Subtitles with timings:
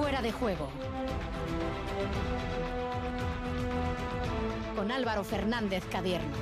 [0.00, 0.66] Fuera de juego.
[4.74, 6.32] Con Álvaro Fernández Cadierno.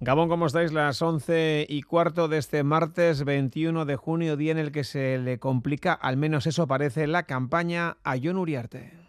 [0.00, 0.72] Gabón, ¿cómo estáis?
[0.72, 5.18] Las 11 y cuarto de este martes 21 de junio, día en el que se
[5.18, 9.01] le complica, al menos eso parece, la campaña a John Uriarte.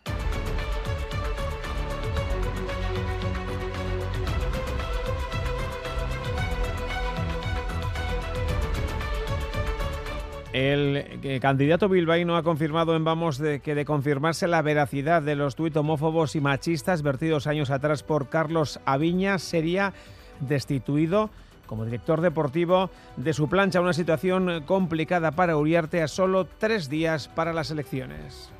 [10.53, 15.55] El eh, candidato bilbaíno ha confirmado en Vamos que de confirmarse la veracidad de los
[15.55, 19.93] tuit homófobos y machistas vertidos años atrás por Carlos Aviña sería
[20.39, 21.31] destituido
[21.65, 27.29] como director deportivo de su plancha, una situación complicada para Uriarte a solo tres días
[27.29, 28.51] para las elecciones.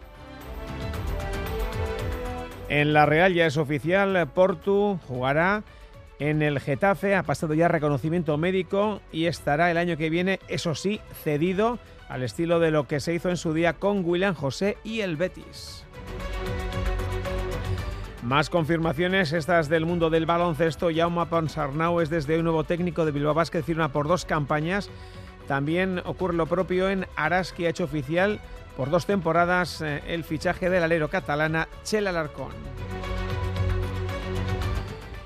[2.69, 5.61] En la Real ya es oficial, Portu jugará
[6.20, 10.76] en el Getafe, ha pasado ya reconocimiento médico y estará el año que viene, eso
[10.76, 14.78] sí, cedido al estilo de lo que se hizo en su día con William José
[14.83, 15.86] y el Betis.
[18.23, 20.89] Más confirmaciones, estas del mundo del baloncesto.
[20.95, 24.89] Jaume Ponsarnau es desde un nuevo técnico de Bilbao Basket, firma por dos campañas.
[25.48, 28.39] También ocurre lo propio en Aras, que ha hecho oficial
[28.77, 32.53] por dos temporadas eh, el fichaje del alero catalana Chela Alarcón.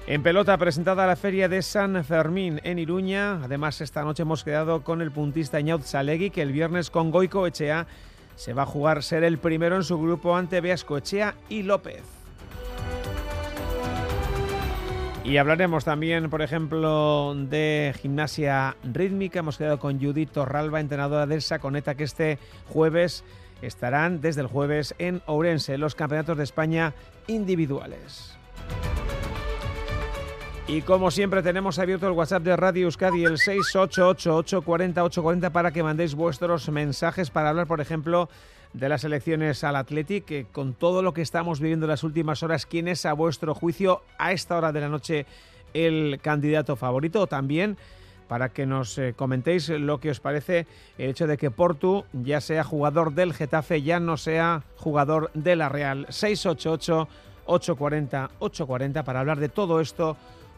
[0.08, 3.44] En pelota presentada la feria de San Fermín en Iruña.
[3.44, 7.46] Además, esta noche hemos quedado con el puntista Iñaut Salegui, que el viernes con Goico
[7.46, 7.88] Echea
[8.38, 12.04] se va a jugar ser el primero en su grupo ante Beasco Echea y López.
[15.26, 19.40] Y hablaremos también, por ejemplo, de gimnasia rítmica.
[19.40, 23.26] Hemos quedado con Judith Torralba, entrenadora del Saconeta, que este jueves
[23.62, 26.94] estarán desde el jueves en Ourense, los campeonatos de España
[27.28, 28.38] individuales.
[30.70, 36.14] Y como siempre tenemos abierto el WhatsApp de Radio Euskadi el 688-840-840 para que mandéis
[36.14, 38.28] vuestros mensajes para hablar, por ejemplo,
[38.74, 42.44] de las elecciones al Athletic, que con todo lo que estamos viviendo en las últimas
[42.44, 45.26] horas, ¿quién es a vuestro juicio a esta hora de la noche
[45.74, 47.28] el candidato favorito?
[47.28, 47.78] También
[48.28, 50.68] para que nos eh, comentéis lo que os parece
[50.98, 55.56] el hecho de que Portu ya sea jugador del Getafe, ya no sea jugador de
[55.56, 56.08] la Real.
[56.10, 57.08] 688
[57.46, 60.18] 840 840 para hablar de todo esto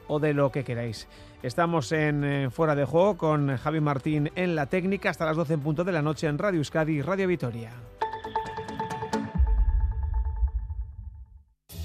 [0.09, 1.07] o de lo que queráis.
[1.41, 5.53] Estamos en eh, Fuera de Juego con Javi Martín en la técnica hasta las 12
[5.53, 7.71] en punto de la noche en Radio Euskadi y Radio Vitoria.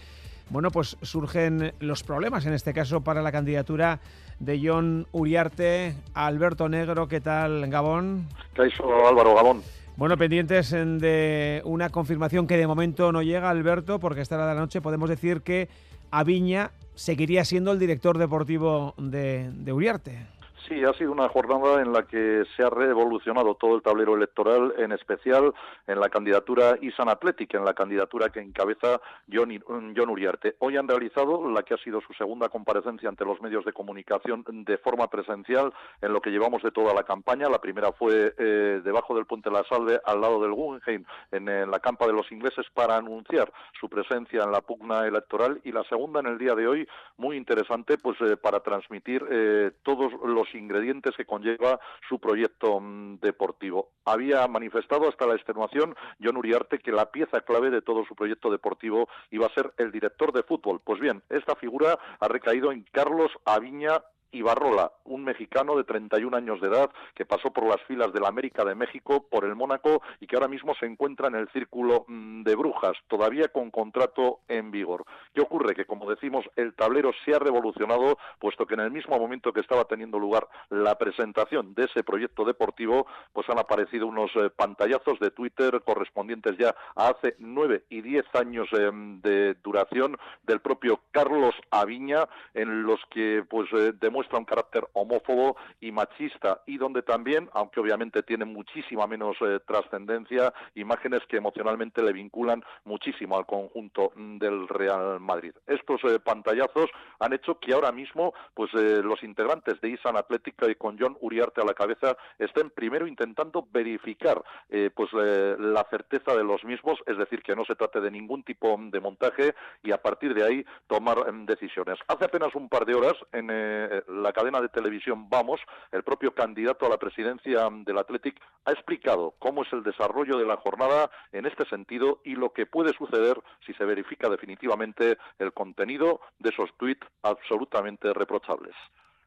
[0.51, 4.01] bueno, pues surgen los problemas en este caso para la candidatura
[4.41, 8.29] de John Uriarte, Alberto Negro, ¿qué tal Gabón?
[8.55, 8.63] ¿Qué
[9.07, 9.63] Álvaro Gabón?
[9.97, 14.55] Bueno, pendientes de una confirmación que de momento no llega, Alberto, porque esta hora de
[14.55, 15.69] la noche podemos decir que
[16.13, 20.27] Aviña seguiría siendo el director deportivo de, de Uriarte.
[20.69, 24.75] Sí, ha sido una jornada en la que se ha revolucionado todo el tablero electoral,
[24.77, 25.55] en especial
[25.87, 29.01] en la candidatura Isan Athletic, en la candidatura que encabeza
[29.33, 29.49] John,
[29.97, 30.57] John Uriarte.
[30.59, 34.45] Hoy han realizado la que ha sido su segunda comparecencia ante los medios de comunicación
[34.47, 35.73] de forma presencial
[36.03, 37.49] en lo que llevamos de toda la campaña.
[37.49, 41.81] La primera fue eh, debajo del puente La Salve, al lado del Guggenheim, en, la
[41.81, 43.51] campa de los ingleses, para anunciar
[43.81, 45.63] su presencia en la pugna electoral.
[45.65, 46.87] Y la segunda en el día de hoy,
[47.17, 53.21] muy interesante, pues eh, para transmitir eh, todos los ingredientes que conlleva su proyecto mm,
[53.21, 53.93] deportivo.
[54.05, 58.51] Había manifestado hasta la extenuación John Uriarte que la pieza clave de todo su proyecto
[58.51, 60.81] deportivo iba a ser el director de fútbol.
[60.85, 64.03] Pues bien, esta figura ha recaído en Carlos Aviña
[64.33, 68.29] Ibarrola, un mexicano de 31 años de edad que pasó por las filas de la
[68.29, 72.05] América de México, por el Mónaco y que ahora mismo se encuentra en el círculo
[72.09, 75.05] mm, de Brujas, todavía con contrato en vigor.
[75.35, 75.75] ¿Qué ocurre?
[75.75, 79.61] Que, como decimos, el tablero se ha revolucionado, puesto que en el mismo momento que
[79.61, 85.19] estaba teniendo lugar la presentación de ese proyecto deportivo, pues han aparecido unos eh, pantallazos
[85.21, 91.01] de Twitter correspondientes ya a hace nueve y diez años em, de duración del propio
[91.11, 93.93] Carlos Aviña, en los que pues eh,
[94.39, 100.53] un carácter homófobo y machista y donde también, aunque obviamente tiene muchísima menos eh, trascendencia,
[100.75, 105.53] imágenes que emocionalmente le vinculan muchísimo al conjunto mm, del Real Madrid.
[105.67, 110.99] Estos pantallazos han hecho que ahora mismo pues los integrantes de Isan Atlética y con
[110.99, 116.45] John Uriarte a la cabeza estén primero intentando verificar eh, pues eh, la certeza de
[116.45, 120.03] los mismos, es decir, que no se trate de ningún tipo de montaje y a
[120.03, 121.99] partir de ahí tomar em, decisiones.
[122.09, 125.61] Hace apenas un par de horas en eh, la cadena de televisión Vamos,
[125.93, 130.47] el propio candidato a la presidencia del Athletic ha explicado cómo es el desarrollo de
[130.47, 135.53] la jornada en este sentido y lo que puede suceder si se verifica definitivamente el
[135.53, 138.75] contenido de esos tuits absolutamente reprochables.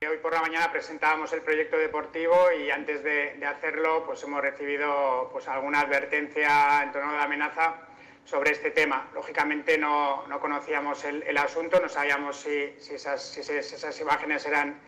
[0.02, 5.30] Hoy por la mañana presentábamos el proyecto deportivo y antes de, hacerlo pues hemos recibido
[5.32, 7.91] pues alguna advertencia en torno la amenaza
[8.26, 9.10] sobre este tema.
[9.14, 14.80] Lógicamente no, conocíamos el, asunto, no sabíamos si, esas, imágenes eran,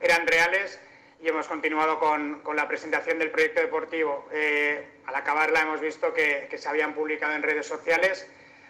[0.00, 0.80] eran reales
[1.20, 4.28] y hemos continuado con, la presentación del proyecto deportivo.
[4.32, 8.28] Eh, al acabarla hemos visto que, que se habían publicado en redes sociales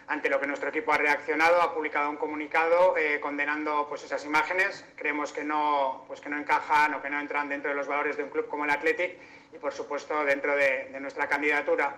[0.09, 4.25] ante lo que nuestro equipo ha reaccionado, ha publicado un comunicado eh, condenando pues, esas
[4.25, 4.83] imágenes.
[4.95, 8.17] Creemos que no, pues, que no encajan o que no entran dentro de los valores
[8.17, 9.17] de un club como el Athletic
[9.53, 11.95] y, por supuesto, dentro de, nuestra candidatura.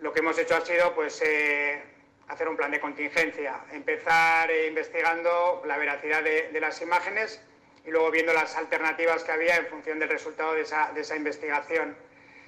[0.00, 1.82] Lo que hemos hecho ha sido pues, eh,
[2.28, 7.40] hacer un plan de contingencia, empezar eh, investigando la veracidad de, las imágenes
[7.84, 11.96] y luego viendo las alternativas que había en función del resultado de esa, de investigación.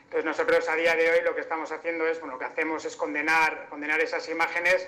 [0.04, 2.84] Entonces nosotros a día de hoy lo que estamos haciendo es, bueno, lo que hacemos
[2.84, 4.86] es condenar, condenar esas imágenes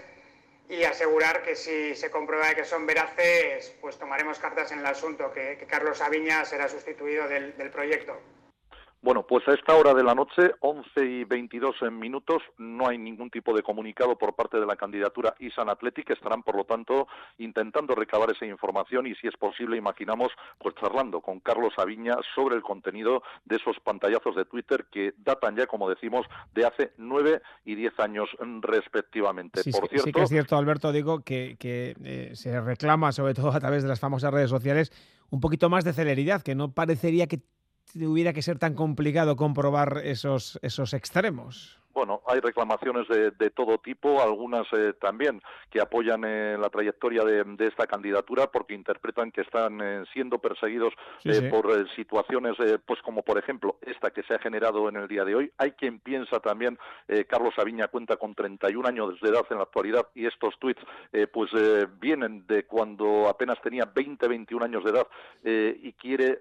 [0.69, 5.32] y asegurar que si se comprueba que son veraces, pues tomaremos cartas en el asunto,
[5.32, 8.20] que, Carlos Aviña será sustituido del proyecto.
[9.02, 13.31] Bueno, pues a esta hora de la noche, 11 y 22 minutos, no hay ningún
[13.31, 16.10] tipo de comunicado por parte de la candidatura ISAN Athletic.
[16.10, 17.08] Estarán, por lo tanto,
[17.38, 22.54] intentando recabar esa información y, si es posible, imaginamos, pues charlando con Carlos Aviña sobre
[22.54, 27.43] el contenido de esos pantallazos de Twitter que datan ya, como decimos, de hace nueve
[27.64, 28.28] y diez años
[28.60, 29.64] respectivamente.
[29.64, 33.82] Sí, sí, que es cierto, Alberto, digo que, eh, se reclama, sobre todo a través
[33.82, 34.93] de las famosas redes sociales,
[35.31, 37.40] un poquito más de celeridad, que no parecería que
[37.94, 41.81] hubiera que ser tan complicado comprobar esos, esos extremos?
[41.92, 47.42] Bueno, hay reclamaciones de, todo tipo, algunas eh, también que apoyan eh, la trayectoria de,
[47.66, 50.94] esta candidatura porque interpretan que están eh, siendo perseguidos
[51.50, 52.56] por situaciones,
[52.86, 55.52] pues como por ejemplo esta que se ha generado en el día de hoy.
[55.58, 56.78] Hay quien piensa también,
[57.28, 60.82] Carlos Aviña cuenta con 31 años de edad en la actualidad y estos tweets
[61.32, 61.50] pues
[62.00, 65.06] vienen de cuando apenas tenía 20, 21 años de edad
[65.44, 66.38] y quiere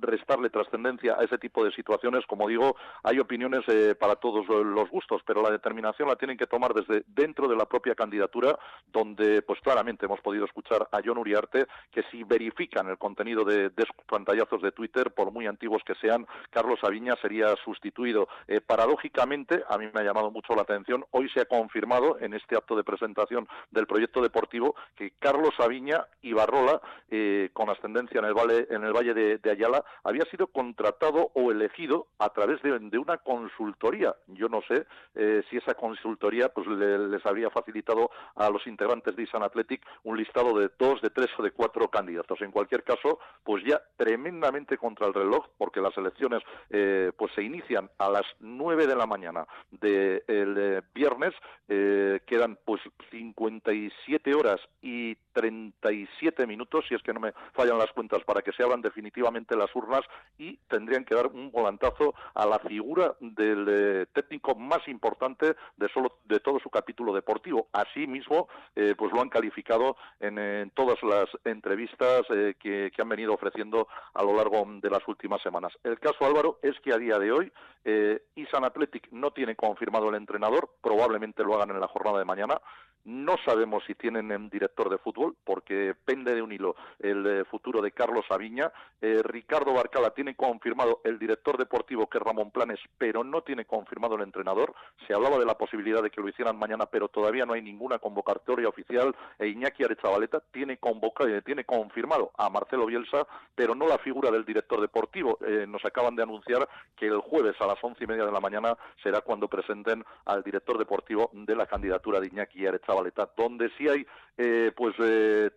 [0.00, 2.26] restarle trascendencia a ese tipo de situaciones.
[2.26, 3.64] Como digo, hay opiniones
[3.98, 7.66] para todos los gustos, pero la determinación la tienen que tomar desde dentro de la
[7.66, 12.98] propia candidatura, donde pues claramente hemos podido escuchar a John Uriarte que si verifican el
[12.98, 13.70] contenido de,
[14.06, 18.28] pantallazos de Twitter, por muy antiguos que sean, Carlos Aviña sería sustituido.
[18.46, 22.34] Eh, paradójicamente, a mí me ha llamado mucho la atención, hoy se ha confirmado en
[22.34, 28.18] este acto de presentación del proyecto deportivo que Carlos Aviña y Barrola, eh, con ascendencia
[28.18, 32.60] en el Valle, en el valle de, Ayala, había sido contratado o elegido a través
[32.62, 34.14] de una consultoría.
[34.26, 34.77] Yo no sé
[35.14, 40.16] eh, si esa consultoría pues les habría facilitado a los integrantes de Isan Athletic un
[40.16, 42.40] listado de dos, de tres o de cuatro candidatos.
[42.40, 47.42] En cualquier caso, pues ya tremendamente contra el reloj, porque las elecciones eh, pues se
[47.42, 51.34] inician a las nueve de la mañana del de viernes,
[51.68, 52.80] eh, quedan pues
[53.10, 58.52] 57 horas y 37 minutos, si es que no me fallan las cuentas, para que
[58.52, 60.02] se abran definitivamente las urnas
[60.38, 66.18] y tendrían que dar un volantazo a la figura del técnico más importante de, solo,
[66.24, 67.68] de todo su capítulo deportivo.
[67.72, 73.88] Asimismo, eh, pues lo han calificado en, todas las entrevistas eh, que, han venido ofreciendo
[74.14, 75.72] a lo largo de las últimas semanas.
[75.84, 77.52] El caso Álvaro es que a día de hoy
[77.84, 82.24] eh, Isan Athletic no tiene confirmado el entrenador, probablemente lo hagan en la jornada de
[82.24, 82.60] mañana.
[83.04, 87.44] No sabemos si tienen un director de fútbol, porque pende de un hilo el eh,
[87.46, 88.70] futuro de Carlos Aviña.
[89.00, 93.64] Eh, Ricardo Barcala tiene confirmado el director deportivo, que es Ramón Planes, pero no tiene
[93.64, 94.57] confirmado el entrenador
[95.06, 97.98] Se hablaba de la posibilidad de que lo hicieran mañana, pero todavía no hay ninguna
[97.98, 99.14] convocatoria oficial.
[99.38, 104.44] E Iñaki Arechavaleta tiene, eh, tiene confirmado a Marcelo Bielsa, pero no la figura del
[104.44, 105.38] director deportivo.
[105.46, 108.40] Eh, nos acaban de anunciar que el jueves a las once y media de la
[108.40, 113.88] mañana será cuando presenten al director deportivo de la candidatura de Iñaki Arechavaleta, donde sí
[113.88, 114.94] hay, eh, pues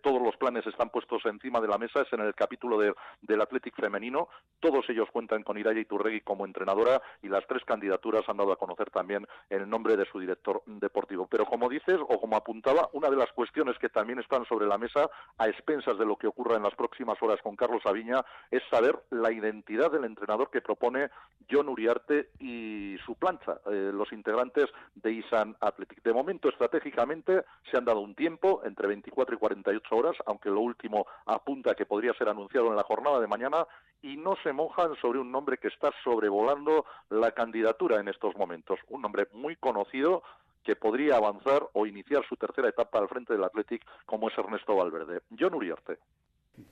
[0.02, 3.74] todos los planes están puestos encima de la mesa, es en el capítulo del Athletic
[3.74, 4.28] femenino.
[4.60, 8.56] Todos ellos cuentan con Iraya Iturregui como entrenadora y las tres candidaturas han dado a
[8.56, 11.26] conocer también el nombre de su director deportivo.
[11.26, 14.78] Pero como dices, o como apuntaba, una de las cuestiones que también están sobre la
[14.78, 18.62] mesa, a expensas de lo que ocurra en las próximas horas con Carlos Aviña, es
[18.70, 21.10] saber la identidad del entrenador que propone
[21.50, 26.02] John Uriarte y su plancha, eh, los integrantes de Isan Athletic.
[26.02, 30.60] De momento, estratégicamente, se han dado un tiempo entre 24 y 48 horas, aunque lo
[30.60, 33.66] último apunta que podría ser anunciado en la jornada de mañana,
[34.02, 38.78] y no se mojan sobre un nombre que está sobrevolando la candidatura en estos momentos.
[38.88, 40.22] Un nombre muy conocido
[40.62, 44.76] que podría avanzar o iniciar su tercera etapa al frente del Athletic, como es Ernesto
[44.76, 45.22] Valverde.
[45.38, 45.98] John Uriarte.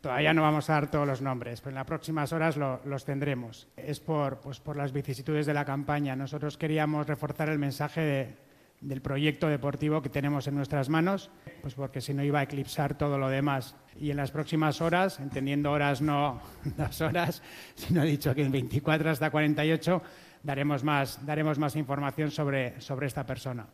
[0.00, 3.68] Todavía no vamos a dar todos los nombres, pero en las próximas horas los tendremos.
[3.76, 6.14] Es por, pues, por las vicisitudes de la campaña.
[6.14, 8.36] Nosotros queríamos reforzar el mensaje de,
[8.80, 12.96] del proyecto deportivo que tenemos en nuestras manos, pues porque si no iba a eclipsar
[12.96, 13.76] todo lo demás.
[13.98, 16.40] Y en las próximas horas, entendiendo horas no
[16.76, 17.42] las horas,
[17.74, 20.02] sino he dicho que en 24 hasta 48
[20.42, 23.66] daremos más, daremos más información sobre, sobre esta persona.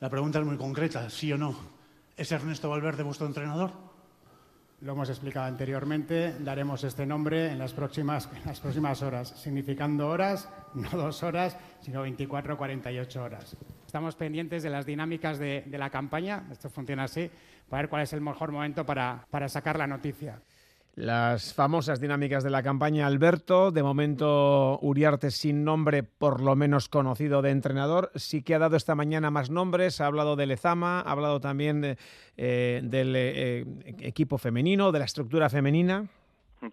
[0.00, 1.56] La pregunta es muy concreta, ¿sí o no?
[2.16, 3.72] ¿Es Ernesto Valverde vuestro entrenador?
[4.80, 10.08] Lo hemos explicado anteriormente, daremos este nombre en las próximas, en las próximas horas, significando
[10.08, 13.56] horas, no dos horas, sino 24 o 48 horas.
[13.84, 17.28] Estamos pendientes de las dinámicas de, la campaña, esto funciona así,
[17.68, 20.40] para ver cuál es el mejor momento para, para sacar la noticia.
[20.98, 26.88] Las famosas dinámicas de la campaña Alberto, de momento Uriarte sin nombre por lo menos
[26.88, 30.98] conocido de entrenador, sí que ha dado esta mañana más nombres, ha hablado de Lezama,
[30.98, 31.96] ha hablado también
[32.36, 33.64] eh, del eh,
[33.98, 36.08] equipo femenino, de la estructura femenina.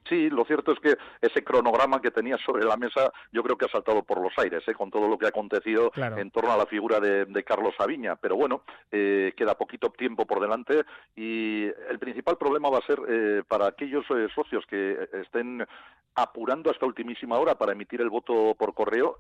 [0.10, 3.66] Sí, lo cierto es que ese cronograma que tenía sobre la mesa yo creo que
[3.66, 4.74] ha saltado por los aires, ¿eh?
[4.74, 8.16] con todo lo que ha acontecido en torno a la figura de, Carlos Aviña.
[8.16, 8.62] Pero bueno,
[8.92, 10.84] eh, queda poquito tiempo por delante
[11.16, 15.66] y el principal problema va a ser eh, para aquellos eh, socios que estén
[16.16, 19.18] apurando hasta ultimísima hora para emitir el voto por correo.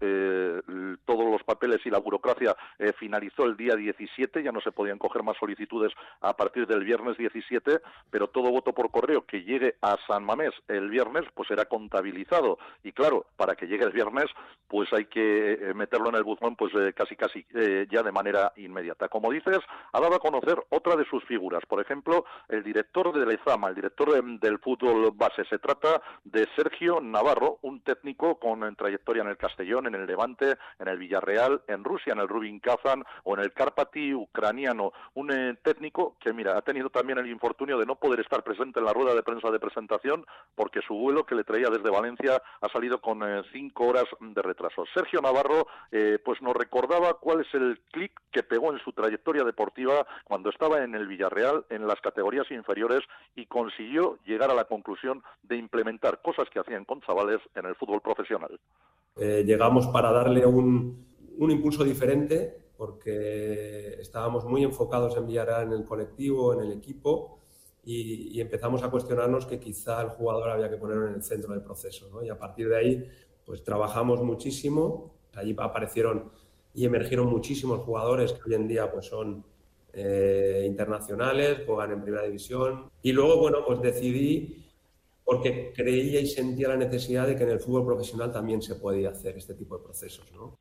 [1.05, 2.55] todos los papeles y la burocracia
[2.97, 5.91] finalizó el día 17, ya no se podían coger más solicitudes
[6.21, 10.54] a partir del viernes 17, pero todo voto por correo que llegue a San Mamés
[10.67, 12.57] el viernes, pues será contabilizado.
[12.83, 14.25] Y claro, para que llegue el viernes,
[14.67, 18.11] pues hay que eh, meterlo en el buzón, pues eh, casi casi eh, ya de
[18.11, 19.07] manera inmediata.
[19.09, 19.59] Como dices,
[19.91, 21.63] ha dado a conocer otra de sus figuras.
[21.67, 25.45] Por ejemplo, el director de Lezama, el director del fútbol base.
[25.45, 30.57] Se trata de Sergio Navarro, un técnico con trayectoria en el Castellón, en el Levante,
[30.79, 34.91] en el Villarreal, en Rusia, en el Rubin Kazan o en el Karpati ucraniano.
[35.13, 38.85] Un técnico que, mira, ha tenido también el infortunio de no poder estar presente en
[38.85, 42.69] la rueda de prensa de presentación porque su vuelo que le traía desde Valencia ha
[42.69, 44.85] salido con eh, cinco horas de retraso.
[44.93, 49.43] Sergio Navarro eh, pues nos recordaba cuál es el clic que pegó en su trayectoria
[49.43, 53.01] deportiva cuando estaba en el Villarreal en las categorías inferiores
[53.35, 57.75] y consiguió llegar a la conclusión de implementar cosas que hacían con chavales en el
[57.75, 58.59] fútbol profesional.
[59.17, 61.05] Eh, llegamos para darle un,
[61.37, 67.39] un impulso diferente porque estábamos muy enfocados en Villarreal en el colectivo, en el equipo
[67.85, 71.61] y, empezamos a cuestionarnos que quizá el jugador había que ponerlo en el centro del
[71.61, 72.09] proceso.
[72.11, 72.23] ¿no?
[72.23, 73.09] Y a partir de ahí,
[73.45, 75.13] pues trabajamos muchísimo.
[75.33, 76.31] Allí aparecieron
[76.73, 79.45] y emergieron muchísimos jugadores que hoy en día pues son
[79.93, 82.89] eh, internacionales, juegan en primera división.
[83.01, 84.65] Y luego, bueno, pues decidí
[85.23, 89.09] porque creía y sentía la necesidad de que en el fútbol profesional también se podía
[89.09, 90.55] hacer este tipo de procesos, ¿no?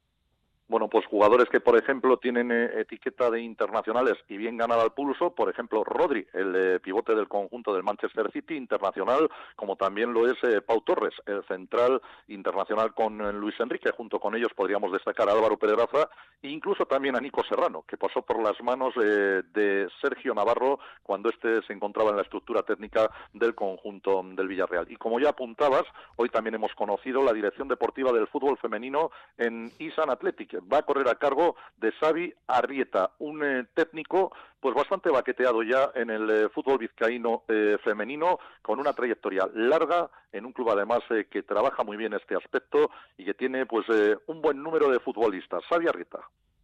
[0.66, 4.94] Bueno, pues jugadores que, por ejemplo, tienen eh, etiqueta de internacionales y bien ganada al
[4.94, 10.26] pulso, por ejemplo, Rodri, el pivote del conjunto del Manchester City internacional, como también lo
[10.26, 13.90] es eh, Pau Torres, el central internacional con eh, Luis Enrique.
[13.90, 16.08] Junto con ellos podríamos destacar a Álvaro Pedraza
[16.40, 21.28] e incluso también a Nico Serrano, que pasó por las manos de Sergio Navarro cuando
[21.28, 24.90] éste se encontraba en la estructura técnica del conjunto del Villarreal.
[24.90, 25.84] Y como ya apuntabas,
[26.16, 30.82] hoy también hemos conocido la dirección deportiva del fútbol femenino en Isan Athletic va a
[30.82, 36.30] correr a cargo de Xavi Arrieta, un eh, técnico pues bastante baqueteado ya en el
[36.30, 41.84] eh, fútbol vizcaíno eh, femenino, con una trayectoria larga en un club además que trabaja
[41.84, 43.86] muy bien este aspecto y que tiene pues
[44.26, 45.62] un buen número de futbolistas.
[45.68, 46.18] Xavi Arrieta.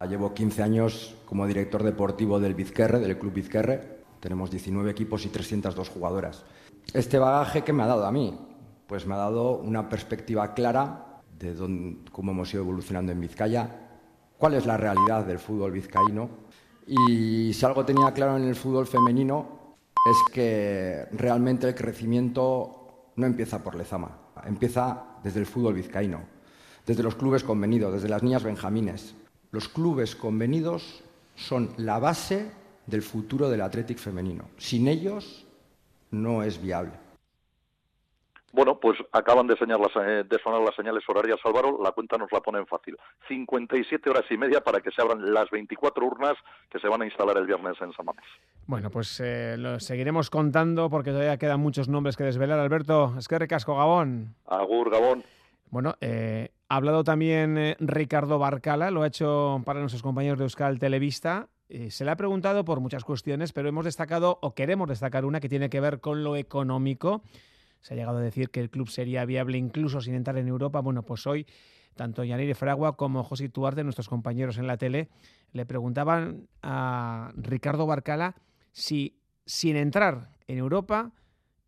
[0.09, 4.01] Llevo 15 años como director deportivo del Vizquerre, del club Vizquerre.
[4.19, 6.45] Tenemos 19 equipos y 302 jugadoras.
[6.93, 8.37] Este bagaje que me ha dado a mí,
[8.87, 11.10] pues me ha dado una perspectiva clara
[11.41, 13.89] de cómo hemos ido evolucionando en Vizcaya,
[14.37, 16.29] cuál es la realidad del fútbol vizcaíno.
[16.87, 23.25] Y si algo tenía claro en el fútbol femenino es que realmente el crecimiento no
[23.25, 26.21] empieza por Lezama, empieza desde el fútbol vizcaíno,
[26.85, 29.15] desde los clubes convenidos, desde las niñas benjamines.
[29.51, 31.03] Los clubes convenidos
[31.35, 32.51] son la base
[32.87, 34.45] del futuro del Athletic femenino.
[34.57, 35.45] Sin ellos
[36.09, 36.93] no es viable.
[38.53, 41.79] Bueno, pues acaban de, eh, de sonar las señales horarias, Álvaro.
[41.81, 42.97] La cuenta nos la ponen fácil.
[43.27, 46.33] 57 horas y media para que se abran las 24 urnas
[46.69, 48.25] que se van a instalar el viernes en San Mamés.
[48.67, 52.59] Bueno, pues eh, lo seguiremos contando porque todavía quedan muchos nombres que desvelar.
[52.59, 54.35] Alberto, es que recasco Gabón.
[54.45, 55.23] Agur, Gabón.
[55.69, 60.79] Bueno, eh, ha hablado también Ricardo Barcala, lo ha hecho para nuestros compañeros de Euskal
[60.79, 61.47] Televista.
[61.89, 65.47] se le ha preguntado por muchas cuestiones, pero hemos destacado o queremos destacar una que
[65.47, 67.21] tiene que ver con lo económico.
[67.81, 70.79] Se ha llegado a decir que el club sería viable incluso sin entrar en Europa.
[70.79, 71.45] Bueno, pues hoy
[71.95, 75.09] tanto Yanire Fragua como José Tuarte, nuestros compañeros en la tele,
[75.51, 78.35] le preguntaban a Ricardo Barcala
[78.71, 81.11] si sin entrar en Europa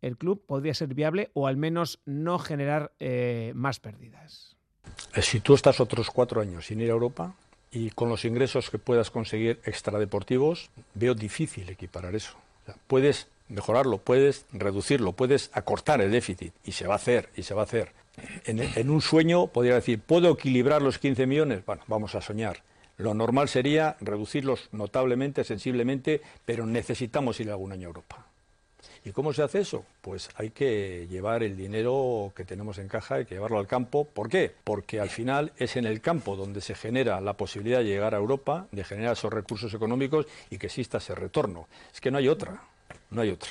[0.00, 4.56] el club podría ser viable o al menos no generar eh, más pérdidas.
[5.14, 7.34] Eh, si tú estás otros cuatro años sin ir a Europa
[7.70, 12.36] y con los ingresos que puedas conseguir extradeportivos, veo difícil equiparar eso.
[12.86, 17.54] puedes mejorarlo, puedes reducirlo, puedes acortar el déficit y se va a hacer, y se
[17.54, 17.92] va a hacer.
[18.44, 21.66] En, un sueño podría decir, ¿puedo equilibrar los 15 millones?
[21.66, 22.62] Bueno, vamos a soñar.
[22.96, 28.26] Lo normal sería reducirlos notablemente, sensiblemente, pero necesitamos ir algún año a Europa.
[29.06, 29.84] ¿Y cómo se hace eso?
[30.00, 34.06] Pues hay que llevar el dinero que tenemos en caja, hay que llevarlo al campo.
[34.06, 34.50] ¿Por qué?
[34.64, 38.18] Porque al final es en el campo donde se genera la posibilidad de llegar a
[38.18, 41.68] Europa, de generar esos recursos económicos y que exista ese retorno.
[41.92, 42.62] Es que no hay otra.
[43.10, 43.50] No hay otra.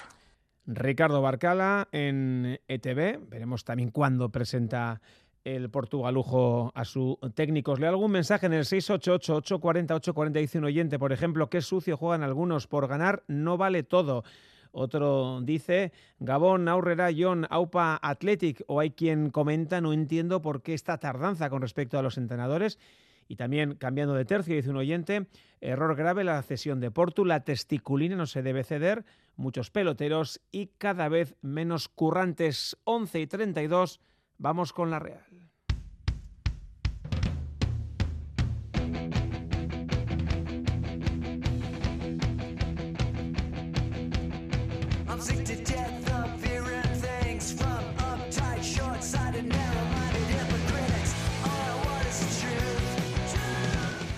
[0.65, 3.29] Ricardo Barcala en ETV.
[3.29, 5.01] Veremos también cuándo presenta
[5.43, 7.79] el Portugalujo a su técnicos.
[7.79, 10.31] ¿Le algún mensaje en el 688-840-840?
[10.39, 12.67] Dice un oyente, por ejemplo, qué sucio juegan algunos.
[12.67, 14.23] Por ganar no vale todo.
[14.71, 18.63] Otro dice, Gabón, Aurrera, John, Aupa, Athletic.
[18.67, 22.79] O hay quien comenta, no entiendo por qué esta tardanza con respecto a los entrenadores.
[23.27, 25.27] Y también, cambiando de tercio, dice un oyente,
[25.61, 30.67] error grave la cesión de Portu, la testiculina no se debe ceder, muchos peloteros y
[30.77, 32.77] cada vez menos currantes.
[32.83, 33.99] 11 y 32,
[34.37, 35.52] vamos con la Real.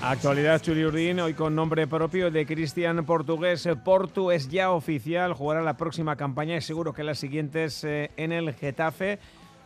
[0.08, 3.68] Actualidad Churi hoy con nombre propio de Cristian Portugués.
[3.84, 8.32] Portu es ya oficial, jugará la próxima campaña y seguro que las siguientes eh, en
[8.32, 9.18] el Getafe.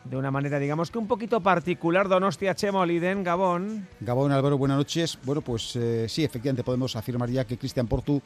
[0.06, 3.86] De una manera, digamos que un poquito particular, Donostia Chemo Liden, Gabón.
[4.00, 5.20] Gabón, Álvaro, buenas noches.
[5.26, 8.22] Bueno, pues eh, sí, efectivamente podemos afirmar ya que Cristian Portu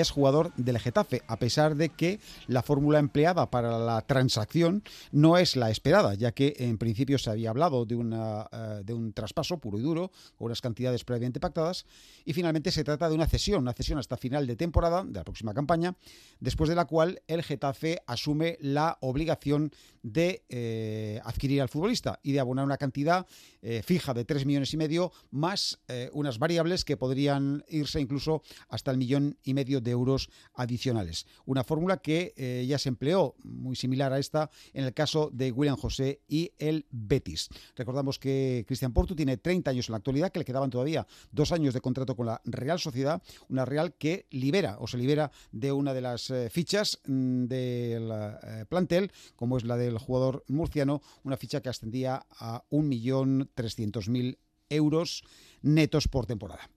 [0.00, 4.82] es jugador del Getafe, a pesar de que la fórmula empleada para la transacción
[5.12, 8.92] no es la esperada, ya que en principio se había hablado de, una, eh, de
[8.92, 11.86] un traspaso puro y duro, con unas cantidades previamente pactadas,
[12.24, 15.24] y finalmente se trata de una cesión, una cesión hasta final de temporada, de la
[15.24, 15.96] próxima campaña,
[16.40, 22.32] después de la cual el Getafe asume la obligación de eh, adquirir al futbolista y
[22.32, 23.26] de abonar una cantidad
[23.62, 25.80] eh, fija de 3 millones y medio, más
[26.12, 31.26] unas variables que podrían irse incluso hasta el millón y medio de euros adicionales.
[31.46, 35.52] Una fórmula que eh, ya se empleó, muy similar a esta, en el caso de
[35.52, 37.48] William José y el Betis.
[37.76, 41.52] Recordamos que Cristian Porto tiene 30 años en la actualidad, que le quedaban todavía dos
[41.52, 45.72] años de contrato con la Real Sociedad, una Real que libera o se libera de
[45.72, 51.02] una de las eh, fichas mm, del eh, plantel, como es la del jugador murciano,
[51.22, 54.38] una ficha que ascendía a 1.300.000
[54.70, 55.24] euros
[55.62, 56.68] netos por temporada.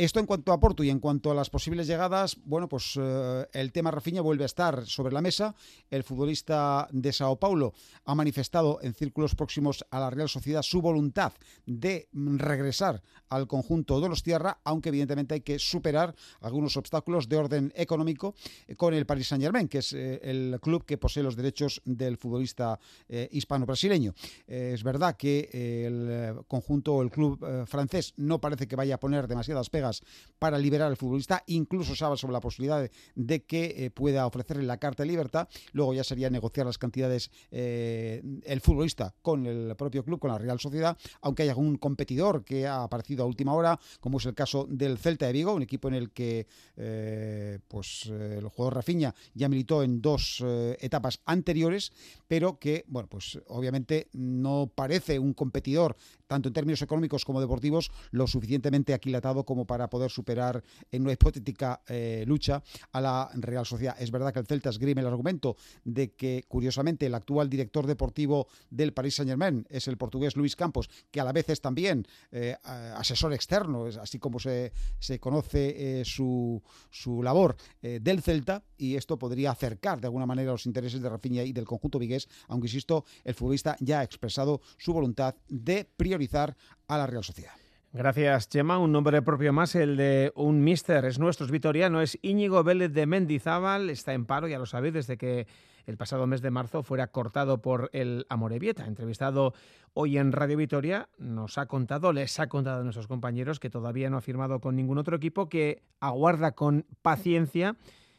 [0.00, 3.46] Esto en cuanto a Porto y en cuanto a las posibles llegadas, bueno, pues eh,
[3.52, 5.54] el tema Rafinha vuelve a estar sobre la mesa.
[5.90, 7.74] El futbolista de Sao Paulo
[8.06, 11.34] ha manifestado en círculos próximos a la Real Sociedad su voluntad
[11.66, 17.36] de regresar al conjunto de los Tierra, aunque evidentemente hay que superar algunos obstáculos de
[17.36, 18.34] orden económico
[18.78, 22.80] con el Paris Saint-Germain, que es eh, el club que posee los derechos del futbolista
[23.06, 24.14] eh, hispano-brasileño.
[24.46, 25.50] es verdad que
[25.84, 29.89] el conjunto o el club francés no parece que vaya a poner demasiadas pegas
[30.38, 31.42] para liberar al futbolista.
[31.46, 35.48] Incluso se habla sobre la posibilidad de, que eh, pueda ofrecerle la carta de libertad.
[35.72, 40.38] Luego ya sería negociar las cantidades eh, el futbolista con el propio club, con la
[40.38, 44.34] Real Sociedad, aunque hay algún competidor que ha aparecido a última hora, como es el
[44.34, 49.14] caso del Celta de Vigo, un equipo en el que eh, pues el jugador Rafinha
[49.34, 50.42] ya militó en dos
[50.80, 51.92] etapas anteriores,
[52.26, 57.90] pero que, bueno, pues obviamente no parece un competidor, tanto en términos económicos como deportivos,
[58.10, 62.62] lo suficientemente aquilatado como para poder superar en una hipotética eh, lucha
[62.92, 63.96] a la Real Sociedad.
[63.98, 68.48] Es verdad que el Celta esgrime el argumento de que, curiosamente, el actual director deportivo
[68.68, 72.56] del Paris Saint-Germain es el portugués Luis Campos, que a la vez es también eh,
[72.64, 79.18] asesor externo, así como se, se conoce eh, su, su, labor del Celta, y esto
[79.18, 83.04] podría acercar de alguna manera los intereses de Rafinha y del conjunto vigués, aunque insisto,
[83.24, 86.56] el futbolista ya ha expresado su voluntad de priorizar
[86.88, 87.59] a la Real Sociedad.
[87.92, 88.78] Gracias, Chema.
[88.78, 91.04] Un nombre propio más, el de un mister.
[91.04, 93.90] Es nuestro, es vitoriano, es Íñigo Vélez de Mendizábal.
[93.90, 95.48] Está en paro, ya lo sabéis, desde que
[95.86, 98.86] el pasado mes de marzo fuera cortado por el Amorebieta.
[98.86, 99.54] Entrevistado
[99.92, 104.08] hoy en Radio Vitoria, nos ha contado, les ha contado a nuestros compañeros que todavía
[104.08, 107.74] no ha firmado con ningún otro equipo, que aguarda con paciencia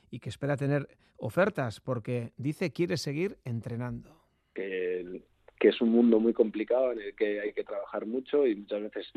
[0.09, 4.19] y que espera tener ofertas, porque dice quiere seguir entrenando.
[4.53, 5.23] Que,
[5.57, 8.81] que es un mundo muy complicado en el que hay que trabajar mucho y muchas
[8.81, 9.07] veces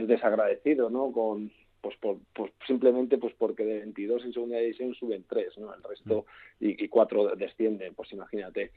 [0.00, 1.12] es desagradecido, ¿no?
[1.12, 5.74] Con, pues, por, pues simplemente pues porque de 22 en segunda división suben tres, ¿no?
[5.74, 6.26] El resto
[6.58, 8.72] y, cuatro descienden, pues imagínate.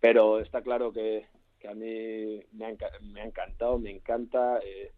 [0.00, 1.26] Pero está claro que,
[1.58, 4.60] que a mí me ha, me ha, encantado, me encanta.
[4.64, 4.92] Eh,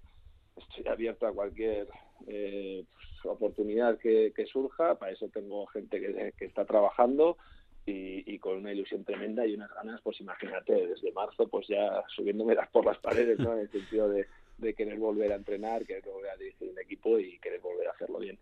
[0.57, 1.88] estoy abierto a cualquier
[2.26, 4.98] eh, pues, oportunidad que, que, surja.
[4.98, 7.38] Para eso tengo gente que, que está trabajando
[7.87, 12.04] y, y, con una ilusión tremenda y unas ganas, pues imagínate, desde marzo, pues ya
[12.14, 13.54] subiéndome por las paredes, ¿no?
[13.54, 14.26] En el sentido de,
[14.58, 17.92] de querer volver a entrenar, querer volver a dirigir un equipo y querer volver a
[17.92, 18.38] hacerlo bien.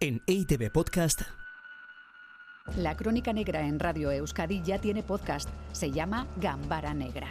[0.00, 1.22] En EITV Podcast.
[2.76, 5.50] La Crónica Negra en Radio Euskadi ya tiene podcast.
[5.72, 7.28] Se llama Gambara Negra.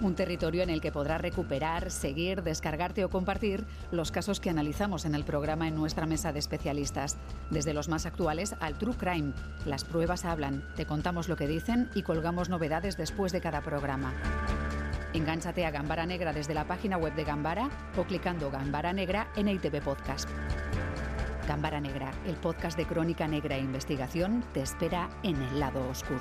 [0.00, 5.06] Un territorio en el que podrás recuperar, seguir, descargarte o compartir los casos que analizamos
[5.06, 7.16] en el programa en nuestra mesa de especialistas.
[7.50, 9.32] Desde los más actuales al True Crime.
[9.64, 14.12] Las pruebas hablan, te contamos lo que dicen y colgamos novedades después de cada programa.
[15.14, 19.48] Engánchate a Gambara Negra desde la página web de Gambara o clicando Gambara Negra en
[19.48, 20.28] ITV Podcast.
[21.46, 26.20] Gambara Negra, el podcast de crónica negra e investigación, te espera en el lado oscuro.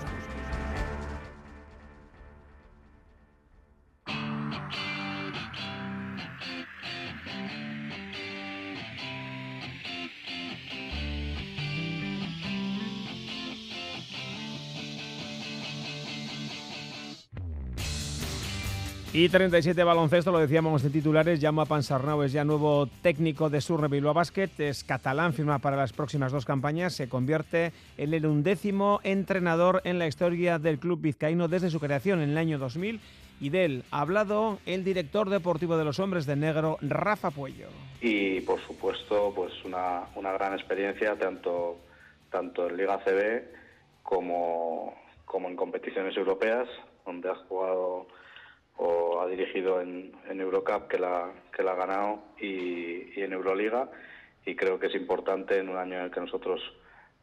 [19.16, 23.88] Y 37 baloncesto, lo decíamos de titulares, Llama Pansarnau es ya nuevo técnico de Surre
[23.88, 29.02] Bilbao Basket, es catalán, firma para las próximas dos campañas, se convierte en el undécimo
[29.04, 33.00] entrenador en la historia del club vizcaíno desde su creación en el año 2000
[33.40, 37.68] y de él ha hablado el director deportivo de los hombres de negro, Rafa Puello.
[38.02, 41.78] Y por supuesto, pues una, una gran experiencia tanto,
[42.32, 43.44] tanto en Liga CB
[44.02, 44.96] como,
[45.26, 46.68] como en competiciones europeas,
[47.06, 48.08] donde has jugado
[48.78, 53.90] o ha dirigido en, Eurocup que la, que la ha ganado y, en Euroliga
[54.46, 56.62] y creo que es importante en un año en el que nosotros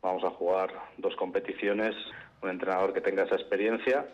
[0.00, 1.94] vamos a jugar dos competiciones,
[2.42, 4.06] un entrenador que tenga esa experiencia.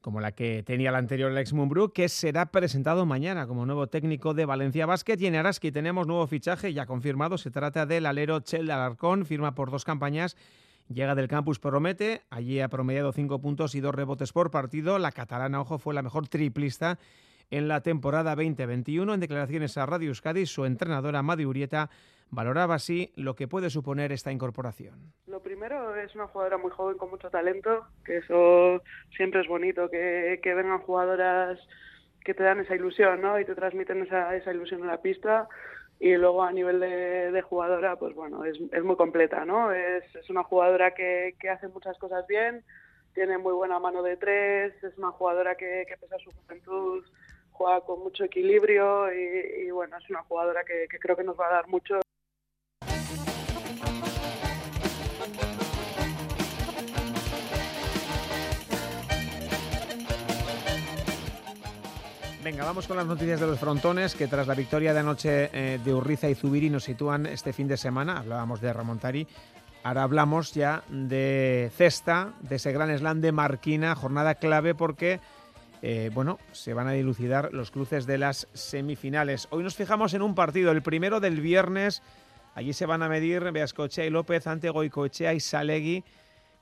[0.00, 4.34] Como la que tenía la anterior Alex Mumbrú, que será presentado mañana como nuevo técnico
[4.34, 5.16] de Valencia Basket.
[5.18, 7.38] Y en Araski tenemos nuevo fichaje ya confirmado.
[7.38, 10.36] Se trata del alero Chel Alarcón, firma por dos campañas
[10.88, 14.98] Llega del campus Promete, allí ha promediado cinco puntos y dos rebotes por partido.
[14.98, 16.98] La catalana, ojo, fue la mejor triplista
[17.50, 19.14] en la temporada 2021.
[19.14, 21.88] En declaraciones a Radio Euskadi, su entrenadora Madi Urieta
[22.30, 25.12] valoraba así lo que puede suponer esta incorporación.
[25.26, 28.82] Lo primero es una jugadora muy joven con mucho talento, que eso
[29.16, 31.58] siempre es bonito, que, vengan jugadoras
[32.24, 33.38] que te dan esa ilusión ¿no?
[33.38, 35.48] y te transmiten esa, esa ilusión en la pista
[36.00, 39.72] y luego a nivel de, jugadora, pues bueno, es, es, muy completa, ¿no?
[39.72, 42.64] Es, es una jugadora que, que, hace muchas cosas bien,
[43.14, 47.04] tiene muy buena mano de tres, es una jugadora que, que pese a su juventud
[47.52, 51.52] juega con mucho equilibrio y, bueno, es una jugadora que creo que nos va a
[51.52, 52.00] dar mucho
[62.44, 65.80] Venga, vamos con las noticias de los frontones que tras la victoria de anoche eh,
[65.82, 68.18] de Urriza y Zubiri nos sitúan este fin de semana.
[68.18, 69.26] Hablábamos de Ramontari.
[69.82, 75.20] Ahora hablamos ya de cesta, de ese gran slam de Marquina, jornada clave porque
[75.80, 79.48] eh, bueno, se van a dilucidar los cruces de las semifinales.
[79.48, 82.02] Hoy nos fijamos en un partido, el primero del viernes.
[82.54, 86.04] Allí se van a medir Beascochea y López ante Goicoechea y Salegui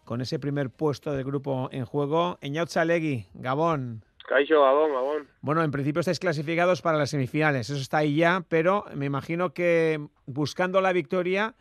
[0.04, 2.38] con ese primer puesto del grupo en juego.
[2.40, 4.04] Eñaut Salegui, Gabón.
[4.24, 5.28] Caixo, Gabón, Gabón.
[5.40, 9.52] Bueno, en principio estáis clasificados para las semifinales, eso está ahí ya, pero me imagino
[9.52, 11.54] que buscando la victoria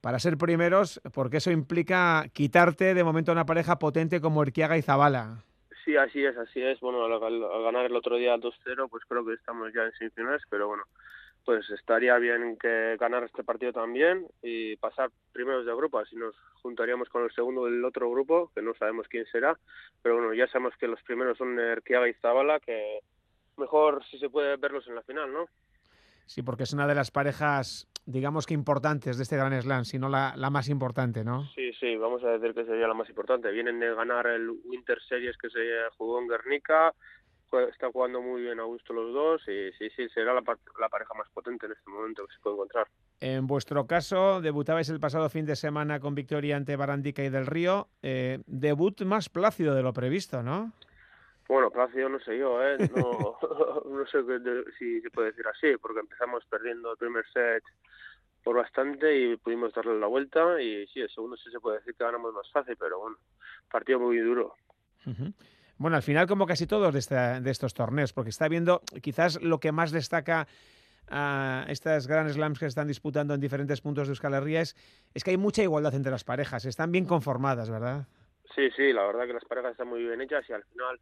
[0.00, 4.76] para ser primeros, porque eso implica quitarte de momento a una pareja potente como Erquiaga
[4.78, 5.44] y Zabala.
[5.84, 6.78] Sí, así es, así es.
[6.80, 10.42] Bueno, al, al ganar el otro día 2-0, pues creo que estamos ya en semifinales,
[10.50, 10.84] pero bueno,
[11.48, 16.34] pues estaría bien que ganar este partido también y pasar primeros de grupo, así nos
[16.60, 19.58] juntaríamos con el segundo del otro grupo, que no sabemos quién será,
[20.02, 22.98] pero bueno, ya sabemos que los primeros son Erquiaga y Zabala, que
[23.56, 25.46] mejor si se puede verlos en la final, ¿no?
[26.26, 29.98] Sí, porque es una de las parejas, digamos que importantes de este Gran Slam, si
[29.98, 31.46] no la, la más importante, ¿no?
[31.54, 33.50] Sí, sí, vamos a decir que sería la más importante.
[33.50, 35.60] Vienen de ganar el Winter Series que se
[35.96, 36.92] jugó en Guernica,
[37.70, 40.42] está jugando muy bien a gusto los dos y sí, sí, será la,
[40.80, 42.86] la, pareja más potente en este momento que se puede encontrar.
[43.20, 47.46] En vuestro caso, debutabais el pasado fin de semana con victoria ante Barandica y del
[47.46, 47.88] Río.
[48.02, 50.72] Eh, debut más plácido de lo previsto, ¿no?
[51.48, 52.76] Bueno, plácido no sé yo, ¿eh?
[52.94, 53.38] No,
[53.90, 54.18] no sé
[54.78, 57.64] si se puede decir así, porque empezamos perdiendo el primer set
[58.44, 61.94] por bastante y pudimos darle la vuelta y sí, el segundo sí se puede decir
[61.94, 63.16] que ganamos más fácil, pero bueno,
[63.70, 64.54] partido muy duro.
[65.06, 65.34] Uh -huh.
[65.78, 69.40] Bueno, al final, como casi todos de, esta, de, estos torneos, porque está viendo quizás
[69.40, 70.48] lo que más destaca
[71.08, 74.76] a estas Grand Slams que se están disputando en diferentes puntos de Euskal Herria es,
[75.14, 78.06] es, que hay mucha igualdad entre las parejas, están bien conformadas, ¿verdad?
[78.54, 81.00] Sí, sí, la verdad que las parejas están muy bien hechas y al final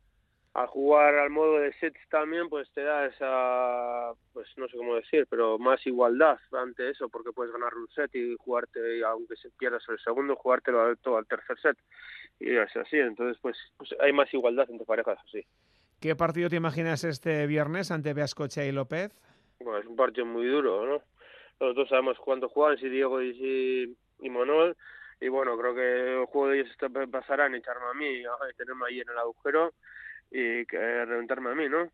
[0.56, 4.96] al jugar al modo de sets también pues te da esa pues no sé cómo
[4.96, 9.50] decir pero más igualdad ante eso porque puedes ganar un set y jugarte aunque se
[9.50, 11.76] pierdas el segundo jugártelo todo al tercer set
[12.40, 15.44] y es así entonces pues, pues hay más igualdad entre parejas así
[16.00, 19.18] ¿Qué partido te imaginas este viernes ante Beascocha y López?
[19.60, 21.02] Bueno, es un partido muy duro, ¿no?
[21.58, 24.76] Los dos sabemos cuánto juegan, si Diego y si y Monol,
[25.22, 26.76] y bueno, creo que el juego de ellos
[27.10, 29.72] pasará en echarme a mí y tenerme ahí en el agujero
[30.30, 31.90] y que reventarme a mí, ¿no?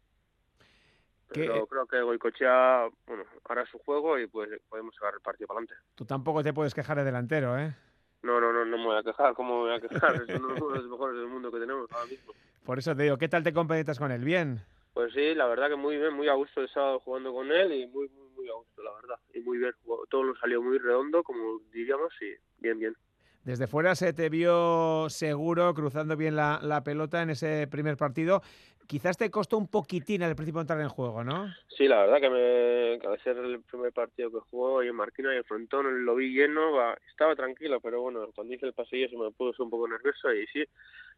[1.35, 5.61] Pero creo que Goicochea, bueno, hará su juego y pues podemos sacar el partido para
[5.61, 5.83] adelante.
[5.95, 7.75] Tú tampoco te puedes quejar de delantero, ¿eh?
[8.23, 9.35] No, no, no, no me voy a quejar.
[9.35, 10.15] ¿Cómo me voy a quejar?
[10.29, 12.33] es uno de los mejores del mundo que tenemos ahora mismo.
[12.65, 14.25] Por eso te digo, ¿qué tal te compenetas con él?
[14.25, 14.61] ¿Bien?
[14.95, 17.73] Pues sí, la verdad que muy bien, muy a gusto he estado jugando con él
[17.73, 19.19] y muy, muy, muy a gusto, la verdad.
[19.35, 19.73] Y muy bien,
[20.11, 22.97] todo nos salió muy redondo, como diríamos, y bien, bien.
[23.45, 28.41] Desde fuera se te vio seguro, cruzando bien la, la, pelota en ese primer partido.
[28.87, 31.53] Quizás te costó un poquitín al principio entrar en juego, ¿no?
[31.77, 34.95] Sí, la verdad que, me, que al ser el primer partido que jugó y en
[34.95, 39.09] Marquina y el frontón lo vi lleno, estaba tranquilo, pero bueno, cuando hice el pasillo
[39.09, 40.65] se me puso un poco nervioso y sí,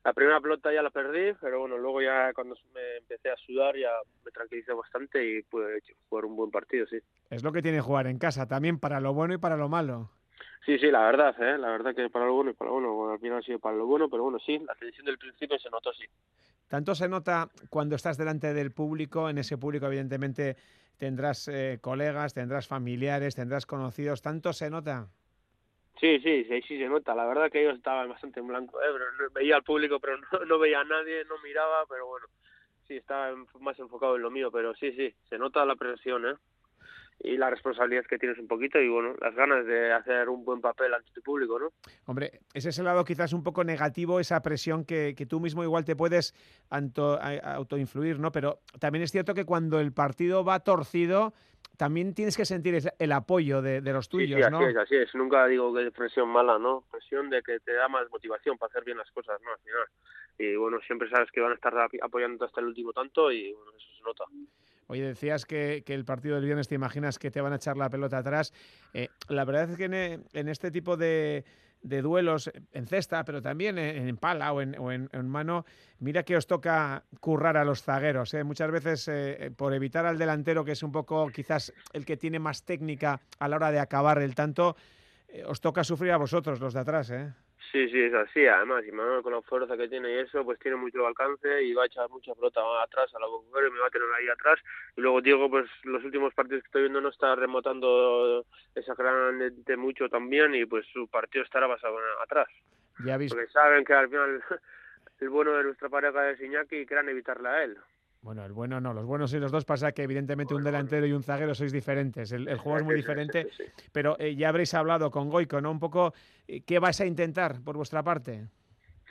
[0.05, 3.77] la primera pelota ya la perdí, pero bueno, luego ya cuando me empecé a sudar
[3.77, 3.91] ya
[4.25, 6.99] me tranquilicé bastante y pude jugar un buen partido, sí.
[7.29, 10.11] Es lo que tiene jugar en casa, también para lo bueno y para lo malo.
[10.65, 11.59] Sí, sí, la verdad, ¿eh?
[11.59, 13.77] la verdad que para lo bueno y para lo bueno, al final ha sido para
[13.77, 16.05] lo bueno, pero bueno, sí, la tensión del principio se notó, sí.
[16.69, 20.57] Tanto se nota cuando estás delante del público, en ese público evidentemente
[20.97, 25.07] tendrás eh, colegas, tendrás familiares, tendrás conocidos, ¿tanto se nota?
[26.01, 28.87] Sí, sí, sí, sí se nota, la verdad que ellos estaban bastante en blanco, ¿eh?
[28.91, 32.27] pero veía al público, pero no, no veía a nadie, no miraba, pero bueno,
[32.89, 36.35] sí, estaba más enfocado en lo mío, pero sí, sí, se nota la presión, ¿eh?
[37.25, 40.61] Y la responsabilidad que tienes un poquito y bueno, las ganas de hacer un buen
[40.61, 41.73] papel ante tu público, ¿no?
[42.05, 45.65] Hombre, ese es el lado quizás un poco negativo, esa presión que, que tú mismo
[45.65, 46.35] igual te puedes
[46.69, 48.31] auto, autoinfluir, ¿no?
[48.31, 51.33] Pero también es cierto que cuando el partido va torcido,
[51.79, 54.59] también tienes que sentir el apoyo de, de los tuyos, sí, sí, ¿no?
[54.59, 55.15] Así es, así es.
[55.15, 56.85] Nunca digo que es presión mala, ¿no?
[56.91, 59.51] Presión de que te da más motivación para hacer bien las cosas, ¿no?
[59.51, 59.87] Al final.
[60.39, 63.73] Y bueno, siempre sabes que van a estar apoyando hasta el último tanto y bueno,
[63.77, 64.25] eso se nota.
[64.87, 67.89] Oye, decías que, el partido del viernes te imaginas que te van a echar la
[67.91, 68.53] pelota atrás.
[68.93, 71.45] Eh, la verdad es que en, en este tipo de,
[71.83, 75.65] duelos, en cesta, pero también en, pala o, en, o en, mano,
[75.99, 78.35] mira que os toca currar a los zagueros.
[78.35, 78.45] ¿eh?
[78.45, 82.39] Muchas veces, eh, por evitar al delantero, que es un poco quizás el que tiene
[82.39, 84.77] más técnica a la hora de acabar el tanto,
[85.47, 87.11] os toca sufrir a vosotros, los de atrás.
[87.11, 87.33] ¿eh?
[87.71, 88.47] Sí, sí, es así.
[88.47, 91.73] Además, y Manuel con la fuerza que tiene y eso, pues tiene mucho alcance y
[91.73, 94.59] va a echar mucha pelota atrás a la y me va a tener ahí atrás.
[94.97, 100.09] Y luego Diego, pues los últimos partidos que estoy viendo no está remotando exageradamente mucho
[100.09, 102.49] también y pues su partido estará basado atrás.
[103.05, 103.37] Ya visto.
[103.37, 104.43] Porque saben que al final
[105.21, 107.79] el bueno de nuestra pareja es Iñaki y quieran evitarle a él.
[108.25, 111.03] Bueno, el bueno no, los buenos y los dos pasa que evidentemente bueno, un delantero
[111.03, 111.13] bueno.
[111.13, 114.49] y un zaguero sois diferentes, el, el juego es muy diferente, sí, pero eh, ya
[114.49, 115.71] habréis hablado con Goico, ¿no?
[115.71, 116.15] Un poco,
[116.49, 118.49] eh, ¿qué vais a intentar por vuestra parte?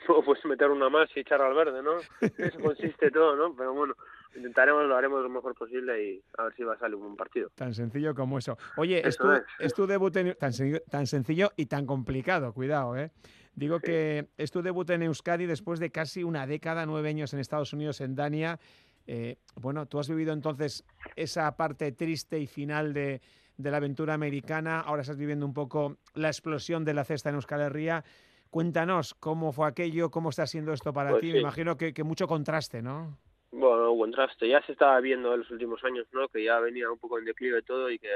[0.24, 1.98] pues meter una más y echar al verde, ¿no?
[2.20, 3.54] Eso consiste todo, ¿no?
[3.54, 3.94] Pero bueno,
[4.34, 7.16] intentaremos, lo haremos lo mejor posible y a ver si va a salir un buen
[7.16, 7.50] partido.
[7.54, 8.58] Tan sencillo como eso.
[8.76, 9.74] Oye, es tu, es.
[9.74, 10.50] tu, debut en, tan,
[10.90, 13.12] tan sencillo y tan complicado, cuidado, ¿eh?
[13.54, 17.38] Digo que es tu debut en Euskadi después de casi una década, nueve años en
[17.38, 18.58] Estados Unidos, en Dania.
[19.06, 20.84] Eh, bueno, tú has vivido entonces
[21.16, 23.20] esa parte triste y final de,
[23.56, 27.36] de, la aventura americana, ahora estás viviendo un poco la explosión de la cesta en
[27.36, 28.04] Euskal Herria.
[28.50, 31.32] Cuéntanos cómo fue aquello, cómo está siendo esto para pues ti.
[31.32, 33.18] Me imagino que, que, mucho contraste, ¿no?
[33.50, 34.48] Bueno, contraste.
[34.48, 36.28] Ya se estaba viendo en los últimos años, ¿no?
[36.28, 38.10] Que ya venía un poco en declive todo y que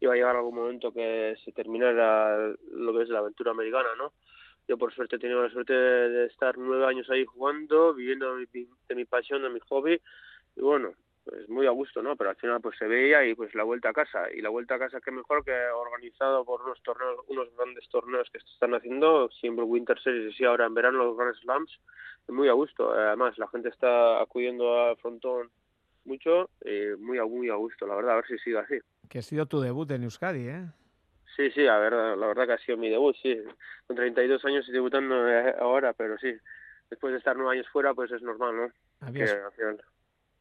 [0.00, 4.12] iba a llegar algún momento que se terminara lo que es la aventura americana, ¿no?
[4.66, 8.46] Yo por suerte he tenido la suerte de estar nueve años ahí jugando, viviendo de
[8.52, 10.00] mi, de mi pasión, de mi hobby
[10.56, 10.92] y bueno,
[11.26, 12.16] pues muy a gusto, ¿no?
[12.16, 14.76] Pero al final pues se veía y pues la vuelta a casa y la vuelta
[14.76, 18.74] a casa que mejor que organizado por unos torneos, unos grandes torneos que se están
[18.74, 21.80] haciendo, siempre Winter Series y ahora en verano los Grand Slams,
[22.28, 22.92] muy a gusto.
[22.92, 25.50] Además la gente está acudiendo al frontón
[26.04, 28.78] mucho y muy a muy a gusto, la verdad, a ver si sigue así.
[29.08, 30.66] Que ha sido tu debut en Euskadi, ¿eh?
[31.34, 33.36] Sí, sí, a ver, la verdad que ha sido mi debut, sí.
[33.86, 35.16] Con 32 años y debutando
[35.58, 36.32] ahora, pero sí,
[36.88, 38.72] después de estar nueve años fuera, pues es normal, ¿no?
[39.00, 39.84] Habías, que, al final...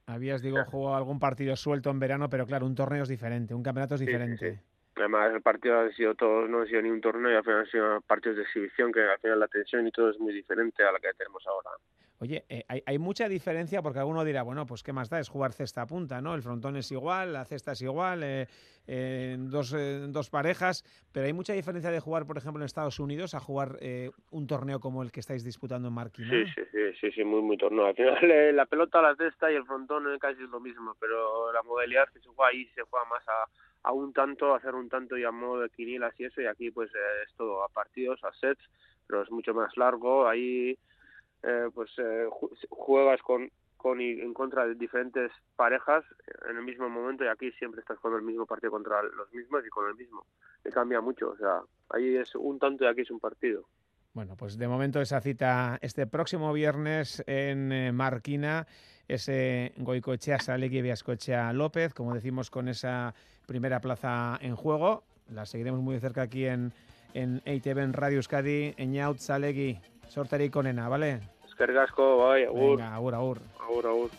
[0.07, 3.63] habías digo, jugado algún partido suelto en verano, pero claro, un torneo es diferente, un
[3.63, 4.37] campeonato es diferente.
[4.37, 4.71] Sí, sí, sí.
[4.97, 7.59] Además, el partido ha sido todos, no ha sido ni un torneo y al final
[7.59, 10.83] han sido partidos de exhibición, que al final la tensión y todo es muy diferente
[10.83, 11.71] a la que tenemos ahora.
[12.19, 15.51] Oye, eh, hay, mucha diferencia porque alguno dirá, bueno, pues qué más da, es jugar
[15.51, 16.33] cesta a punta, ¿no?
[16.33, 18.47] El frontón es igual, la cesta es igual, eh,
[18.87, 22.99] eh, dos, eh, dos parejas, pero hay mucha diferencia de jugar, por ejemplo, en Estados
[22.99, 26.29] Unidos a jugar eh, un torneo como el que estáis disputando en Marquina.
[26.29, 27.85] Sí, sí, sí, sí, sí, muy, muy torneo.
[27.87, 31.63] Al final la pelota, la cesta y el frontón casi es lo mismo, pero la
[31.63, 35.17] modalidad que se juega ahí se juega más a, a un tanto, hacer un tanto
[35.17, 36.91] y a modo de quinilas y eso, y aquí pues
[37.25, 38.63] es todo a partidos, a sets,
[39.07, 40.77] pero es mucho más largo, ahí
[41.45, 42.27] eh, pues eh,
[42.69, 46.03] juegas con, con y en contra de diferentes parejas
[46.49, 49.63] en el mismo momento y aquí siempre estás con el mismo partido contra los mismos
[49.65, 50.25] y con el mismo.
[50.63, 53.67] Me cambia mucho, o sea, ahí es un tanto y aquí es un partido.
[54.15, 58.65] Bueno, pues de momento esa cita este próximo viernes en eh, Marquina,
[59.07, 63.13] ese Goicoechea Salegui Viascoechea López, como decimos, con esa
[63.45, 65.03] primera plaza en juego.
[65.29, 66.71] La seguiremos muy de cerca aquí en,
[67.13, 71.34] en EITV, en Radio Euskadi, Eñaut Salegui, sorterik onena, ¿vale?
[71.55, 72.75] Eskerrik asko, bai, agur.
[72.75, 73.37] Venga, agur, agur.
[73.63, 74.09] Agur, agur.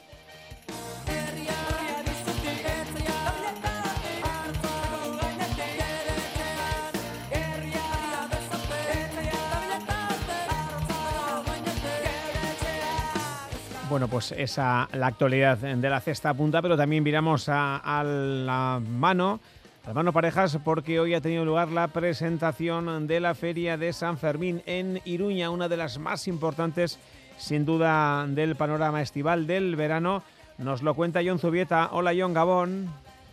[13.90, 18.80] Bueno, pues esa la actualidad de la cesta punta, pero también miramos a, a la
[18.82, 19.40] mano,
[19.84, 23.92] a la mano parejas, porque hoy ha tenido lugar la presentación de la Feria de
[23.92, 26.98] San Fermín en Iruña, una de las más importantes,
[27.38, 30.22] sin duda, del panorama estival del verano.
[30.58, 31.90] Nos lo cuenta John Zubieta.
[31.92, 32.88] Hola, John Gabón.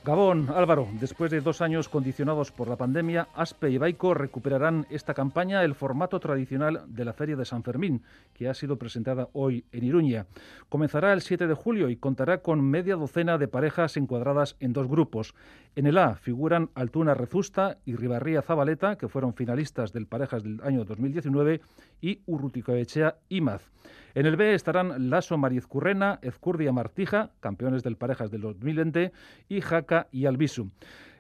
[0.06, 5.14] Gabón, Álvaro, después de dos años condicionados por la pandemia, Aspe y Baico recuperarán esta
[5.14, 9.64] campaña el formato tradicional de la Feria de San Fermín, que ha sido presentada hoy
[9.72, 10.26] en Iruña.
[10.68, 14.90] Comenzará el 7 de julio y contará con media docena de parejas encuadradas en dos
[14.90, 15.36] grupos.
[15.74, 20.60] En el A figuran Altuna Rezusta y Ribarría Zabaleta, que fueron finalistas del Parejas del
[20.64, 21.62] año 2019,
[22.02, 23.72] y Urruticoechea Imaz.
[24.16, 29.12] En el B estarán Lasso Mariezcurrena, Ezcurdia Martija, campeones del Parejas del 2020,
[29.50, 30.70] y Jaca y Albisu.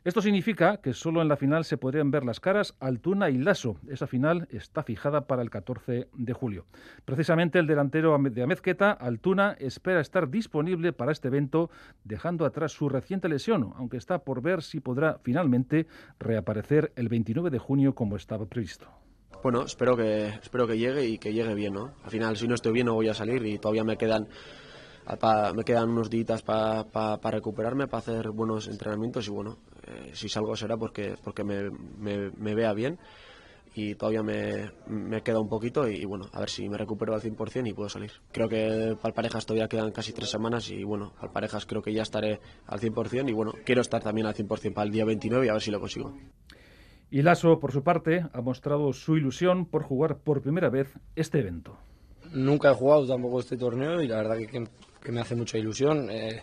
[0.03, 3.77] Esto significa que solo en la final se podrían ver las caras Altuna y Lasso.
[3.88, 6.65] Esa final está fijada para el 14 de julio.
[7.03, 11.71] Precisamente el delantero de Amezqueta, Altuna, espera estar disponible para este evento,
[12.03, 15.88] dejando atrás su reciente lesión, aunque está por ver si podrá finalmente
[16.19, 19.03] reaparecer el 29 de junio como estaba previsto
[19.43, 21.93] bueno, espero que, espero que llegue y que llegue bien, ¿no?
[22.03, 24.29] Al final, si no estoy bien, no voy a salir y todavía me quedan,
[25.56, 30.12] me quedan unos días para pa, pa recuperarme, para hacer buenos entrenamientos y bueno, eh,
[30.13, 32.97] si salgo será porque, porque me, me, me, vea bien
[33.75, 37.13] y todavía me, me queda un poquito y, y, bueno, a ver si me recupero
[37.13, 38.13] al 100% y puedo salir.
[38.32, 41.91] Creo que para parejas todavía quedan casi tres semanas y bueno, para parejas creo que
[41.91, 45.45] ya estaré al 100% y bueno, quiero estar también al 100% para el día 29
[45.45, 46.13] y a ver si lo consigo.
[47.13, 51.41] Y Lasso, por su parte, ha mostrado su ilusión por jugar por primera vez este
[51.41, 51.78] evento.
[52.34, 54.67] Nunca he jugado tampoco este torneo y la verdad que, que,
[54.99, 56.10] que me hace mucha ilusión.
[56.10, 56.41] Eh,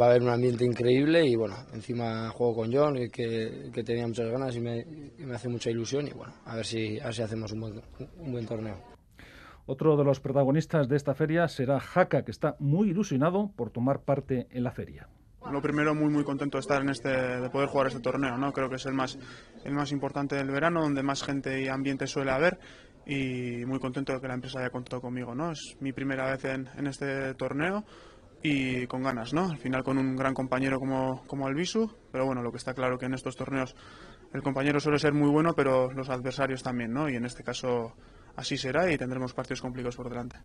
[0.00, 4.06] va a haber un ambiente increíble y bueno, encima juego con John, que, que tenía
[4.06, 4.78] muchas ganas y me,
[5.18, 7.60] y me, hace mucha ilusión y bueno, a ver si, a ver si hacemos un
[7.60, 7.82] buen,
[8.20, 8.78] un buen torneo.
[9.66, 14.00] Otro de los protagonistas de esta feria será Jaca, que está muy ilusionado por tomar
[14.00, 15.06] parte en la feria.
[15.50, 18.52] Lo primero muy muy contento de estar en este, de poder jugar este torneo, ¿no?
[18.52, 19.18] Creo que es el más,
[19.64, 22.58] el más importante del verano, donde más gente y ambiente suele haber
[23.06, 25.52] y muy contento de que la empresa haya contado conmigo, ¿no?
[25.52, 27.84] Es mi primera vez en, en este torneo
[28.42, 29.50] y con ganas, ¿no?
[29.50, 32.98] Al final con un gran compañero como, como Albisu, pero bueno, lo que está claro
[32.98, 33.74] que en estos torneos
[34.32, 37.08] el compañero suele ser muy bueno, pero los adversarios también, ¿no?
[37.08, 37.94] Y en este caso
[38.36, 40.36] así será y tendremos partidos complicados por delante.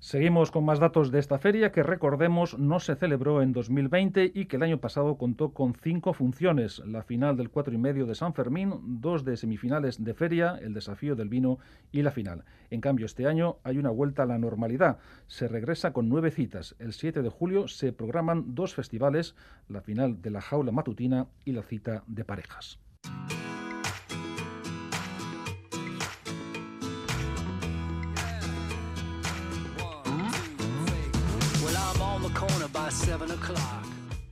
[0.00, 4.46] Seguimos con más datos de esta feria que recordemos no se celebró en 2020 y
[4.46, 8.14] que el año pasado contó con cinco funciones: la final del cuatro y medio de
[8.14, 11.58] San Fermín, dos de semifinales de feria, el desafío del vino
[11.92, 12.46] y la final.
[12.70, 15.00] En cambio, este año hay una vuelta a la normalidad.
[15.26, 16.76] Se regresa con nueve citas.
[16.78, 19.36] El 7 de julio se programan dos festivales:
[19.68, 22.80] la final de la jaula matutina y la cita de parejas.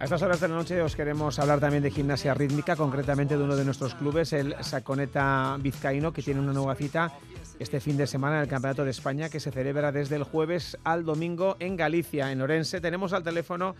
[0.00, 3.44] A estas horas de la noche os queremos hablar también de gimnasia rítmica, concretamente de
[3.44, 7.12] uno de nuestros clubes, el Saconeta Vizcaíno, que tiene una nueva cita
[7.60, 10.76] este fin de semana en el Campeonato de España, que se celebra desde el jueves
[10.82, 12.80] al domingo en Galicia, en Orense.
[12.80, 13.76] Tenemos al teléfono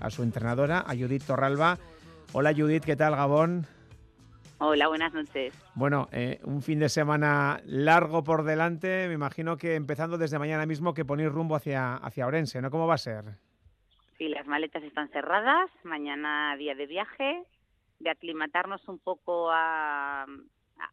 [0.00, 1.78] a su entrenadora, a Judith Torralba.
[2.32, 3.66] Hola Judith, ¿qué tal Gabón?
[4.60, 5.52] Hola, buenas noches.
[5.74, 10.64] Bueno, eh, un fin de semana largo por delante, me imagino que empezando desde mañana
[10.64, 12.70] mismo que ponéis rumbo hacia, hacia Orense, ¿no?
[12.70, 13.24] ¿Cómo va a ser?
[14.22, 17.42] Sí, las maletas están cerradas, mañana día de viaje,
[17.98, 20.24] de aclimatarnos un poco a,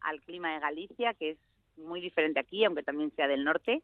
[0.01, 1.37] al clima de Galicia, que es
[1.77, 3.83] muy diferente aquí, aunque también sea del norte,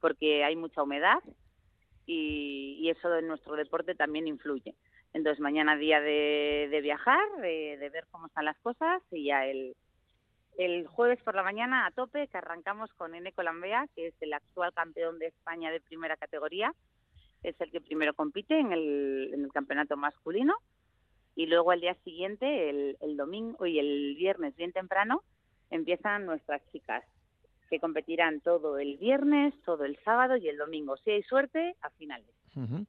[0.00, 1.20] porque hay mucha humedad
[2.04, 4.74] y, eso en nuestro deporte también influye.
[5.12, 9.76] Entonces mañana día de, viajar, de, ver cómo están las cosas y ya el,
[10.58, 14.32] el jueves por la mañana a tope que arrancamos con Eneco Lambea, que es el
[14.32, 16.74] actual campeón de España de primera categoría,
[17.44, 20.54] es el que primero compite en el, en el campeonato masculino
[21.36, 25.22] y luego al día siguiente, el, el domingo y el viernes bien temprano,
[25.70, 27.04] empiezan nuestras chicas
[27.68, 30.96] que competirán todo el viernes, todo el sábado y el domingo.
[30.98, 32.30] Si hay suerte, a finales.
[32.54, 32.86] Uh -huh.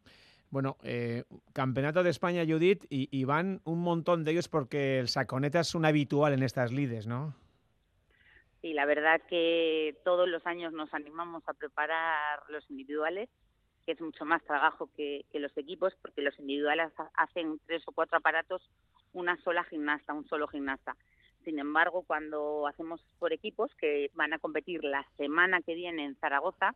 [0.51, 5.07] Bueno, eh, Campeonato de España, Judith, y, y, van un montón de ellos porque el
[5.07, 7.33] Saconeta es un habitual en estas lides, ¿no?
[8.61, 13.29] Sí, la verdad que todos los años nos animamos a preparar los individuales,
[13.85, 17.91] que es mucho más trabajo que, que los equipos, porque los individuales hacen tres o
[17.91, 18.69] cuatro aparatos
[19.13, 20.95] una sola gimnasta, un solo gimnasta.
[21.43, 26.15] Sin embargo, cuando hacemos por equipos que van a competir la semana que viene en
[26.15, 26.75] Zaragoza,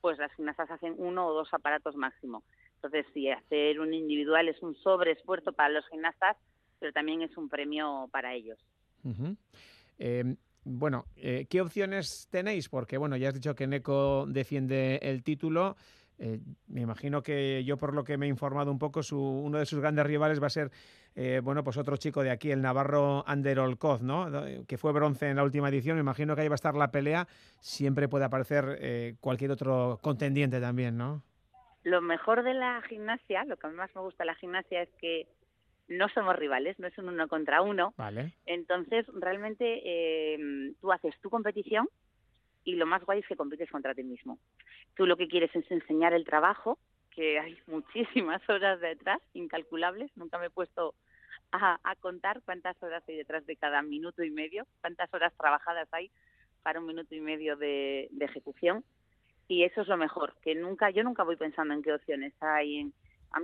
[0.00, 2.42] pues las gimnastas hacen uno o dos aparatos máximo.
[2.76, 6.36] Entonces, sí, hacer un individual es un sobreesfuerzo para los gimnastas,
[6.78, 8.58] pero también es un premio para ellos.
[9.98, 12.68] Eh, bueno, eh, ¿qué opciones tenéis?
[12.68, 15.76] Porque, bueno, ya has dicho que Neco defiende el título.
[16.22, 19.58] Eh, me imagino que yo, por lo que me he informado un poco, su, uno
[19.58, 20.70] de sus grandes rivales va a ser,
[21.14, 24.28] eh, bueno, pues otro chico de aquí, el navarro Ander Olcoz, ¿no?
[24.68, 25.96] Que fue bronce en la última edición.
[25.96, 27.26] Me imagino que ahí va a estar la pelea.
[27.60, 31.22] Siempre puede aparecer eh, cualquier otro contendiente también, ¿no?
[31.84, 35.26] Lo mejor de la gimnasia, lo que más me gusta de la gimnasia es que
[35.88, 37.94] no somos rivales, no es un uno contra uno.
[37.96, 38.34] Vale.
[38.44, 41.88] Entonces, realmente eh, tú haces tu competición
[42.64, 44.38] y lo más guay es que compites contra ti mismo.
[44.94, 46.78] Tú lo que quieres es enseñar el trabajo,
[47.10, 50.10] que hay muchísimas horas detrás, incalculables.
[50.16, 50.94] Nunca me he puesto
[51.52, 55.88] a, a contar cuántas horas hay detrás de cada minuto y medio, cuántas horas trabajadas
[55.92, 56.10] hay
[56.62, 58.84] para un minuto y medio de, de ejecución.
[59.48, 62.78] Y eso es lo mejor, que nunca, yo nunca voy pensando en qué opciones hay.
[62.78, 62.94] En,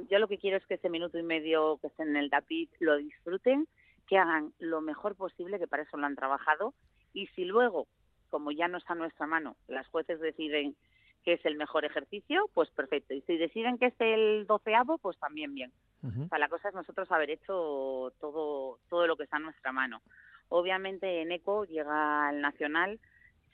[0.09, 2.71] yo lo que quiero es que ese minuto y medio que estén en el tapiz
[2.79, 3.67] lo disfruten,
[4.07, 6.75] que hagan lo mejor posible, que para eso lo han trabajado.
[7.12, 7.89] Y si luego,
[8.31, 10.77] como ya no está a nuestra mano, las jueces deciden
[11.24, 13.12] que es el mejor ejercicio, pues perfecto.
[13.12, 15.72] Y si deciden que es el doceavo, pues también bien.
[16.03, 16.27] Uh -huh.
[16.27, 19.72] O sea, la cosa es nosotros haber hecho todo, todo lo que está en nuestra
[19.72, 20.03] mano.
[20.49, 23.01] Obviamente en ECO llega al Nacional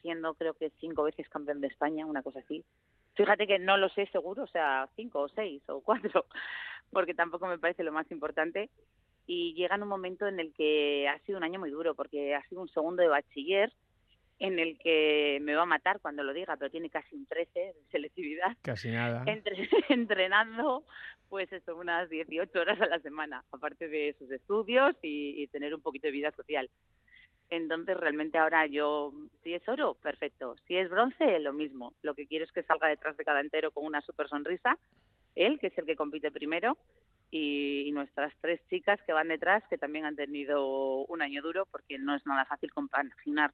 [0.02, 2.62] siendo creo que cinco veces campeón de España, una cosa así.
[3.14, 6.26] Fíjate que no lo sé seguro, o sea, cinco o seis o cuatro,
[6.90, 8.68] porque tampoco me parece lo más importante.
[9.26, 12.34] Y llega en un momento en el que ha sido un año muy duro, porque
[12.34, 13.72] ha sido un segundo de bachiller
[14.42, 17.60] en el que me va a matar cuando lo diga, pero tiene casi un 13
[17.60, 18.56] de selectividad.
[18.60, 19.22] Casi nada.
[19.26, 20.84] Entre, entrenando,
[21.28, 25.72] pues eso, unas 18 horas a la semana, aparte de sus estudios y, y tener
[25.72, 26.68] un poquito de vida social.
[27.50, 29.12] Entonces, realmente ahora yo,
[29.44, 30.56] si es oro, perfecto.
[30.66, 31.92] Si es bronce, lo mismo.
[32.02, 34.76] Lo que quiero es que salga detrás de cada entero con una super sonrisa.
[35.36, 36.76] Él, que es el que compite primero,
[37.30, 41.98] y, nuestras tres chicas que van detrás, que también han tenido un año duro, porque
[41.98, 43.52] no es nada fácil compaginar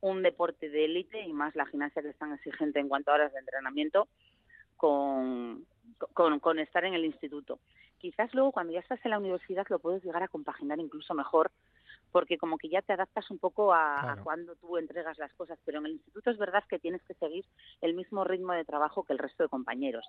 [0.00, 3.14] un deporte de élite y más la gimnasia que es tan exigente en cuanto a
[3.14, 4.08] horas de entrenamiento
[4.76, 5.64] con,
[6.14, 7.58] con, con estar en el instituto.
[7.98, 11.50] quizás luego cuando ya estás en la universidad lo puedes llegar a compaginar incluso mejor
[12.12, 15.58] porque como que ya te adaptas un poco a, a cuando tú entregas las cosas,
[15.64, 17.44] pero en el instituto es verdad que tienes que seguir
[17.80, 20.06] el mismo ritmo de trabajo que el resto de compañeros.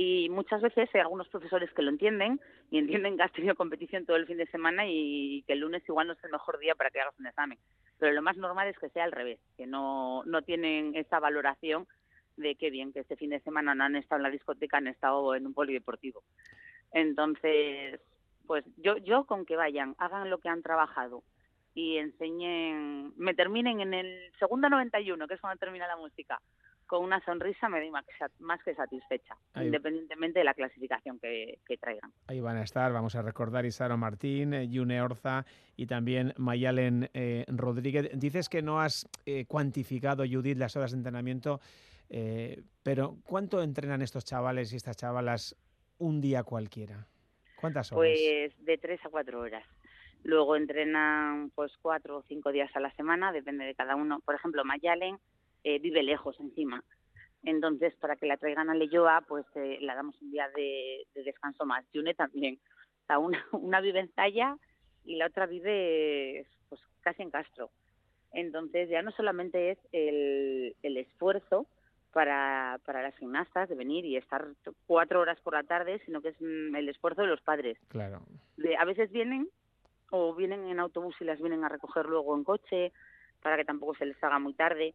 [0.00, 2.40] Y muchas veces hay algunos profesores que lo entienden
[2.70, 5.82] y entienden que has tenido competición todo el fin de semana y que el lunes
[5.88, 7.58] igual no es el mejor día para que hagas un examen.
[7.98, 11.88] Pero lo más normal es que sea al revés, que no, no tienen esa valoración
[12.36, 14.86] de qué bien que este fin de semana no han estado en la discoteca, han
[14.86, 16.22] estado en un polideportivo.
[16.92, 18.00] Entonces,
[18.46, 21.24] pues yo, yo con que vayan, hagan lo que han trabajado
[21.74, 26.40] y enseñen, me terminen en el segundo 91, que es cuando termina la música,
[26.88, 28.04] con una sonrisa me doy más,
[28.64, 32.10] que satisfecha, Ahí- independientemente de la clasificación que, que traigan.
[32.26, 35.44] Ahí van a estar, vamos a recordar Isaro Martín, eh, Yune Orza
[35.76, 38.10] y también Mayalen eh, Rodríguez.
[38.18, 41.60] Dices que no has eh, cuantificado, Judith, las horas de entrenamiento,
[42.08, 45.54] eh, pero ¿cuánto entrenan estos chavales y estas chavalas
[45.98, 47.06] un día cualquiera?
[47.60, 47.98] ¿Cuántas horas?
[48.18, 49.64] Pues de tres a cuatro horas.
[50.24, 54.20] Luego entrenan pues cuatro o cinco días a la semana, depende de cada uno.
[54.24, 55.18] Por ejemplo, Mayalen
[55.64, 56.82] eh, vive lejos encima.
[57.44, 61.22] Entonces, para que la traigan a Leyoa, pues eh, la damos un día de, de
[61.22, 61.84] descanso más.
[61.92, 62.58] Yune también.
[63.04, 64.56] O sea, una, una vive en Zaya
[65.04, 67.70] y la otra vive pues casi en Castro.
[68.32, 71.66] Entonces, ya no solamente es el, el esfuerzo
[72.12, 74.46] para, para las gimnastas de venir y estar
[74.86, 77.78] cuatro horas por la tarde, sino que es mm, el esfuerzo de los padres.
[77.88, 78.20] Claro.
[78.56, 79.48] De- a veces vienen
[80.10, 82.92] o vienen en autobús y las vienen a recoger luego en coche
[83.42, 84.94] para que tampoco se les haga muy tarde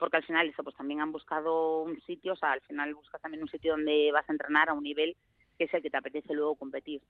[0.00, 3.20] porque al final eso pues también han buscado un sitio o sea al final buscas
[3.20, 5.16] también un sitio donde vas a entrenar a un nivel
[5.56, 7.02] que es el que te apetece luego competir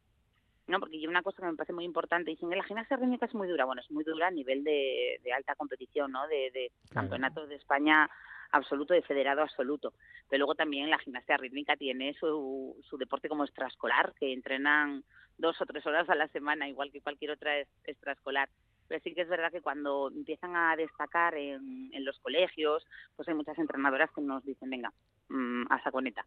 [0.67, 3.27] no porque yo una cosa que me parece muy importante dicen que la gimnasia rítmica
[3.27, 6.51] es muy dura bueno es muy dura a nivel de, de alta competición no de,
[6.53, 7.09] de Claro.
[7.09, 8.11] campeonato de España
[8.53, 9.95] absoluto de federado absoluto.
[10.29, 15.05] Pero luego también la gimnasia rítmica tiene su, su deporte como extraescolar que entrenan
[15.39, 18.49] dos o tres horas a la semana igual que cualquier otra es- extraescolar
[18.91, 22.85] pero sí que es verdad que cuando empiezan a destacar en, en los colegios,
[23.15, 24.93] pues hay muchas entrenadoras que nos dicen, venga,
[25.29, 26.27] mm, a saconeta,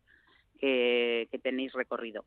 [0.58, 2.24] que, que tenéis recorrido.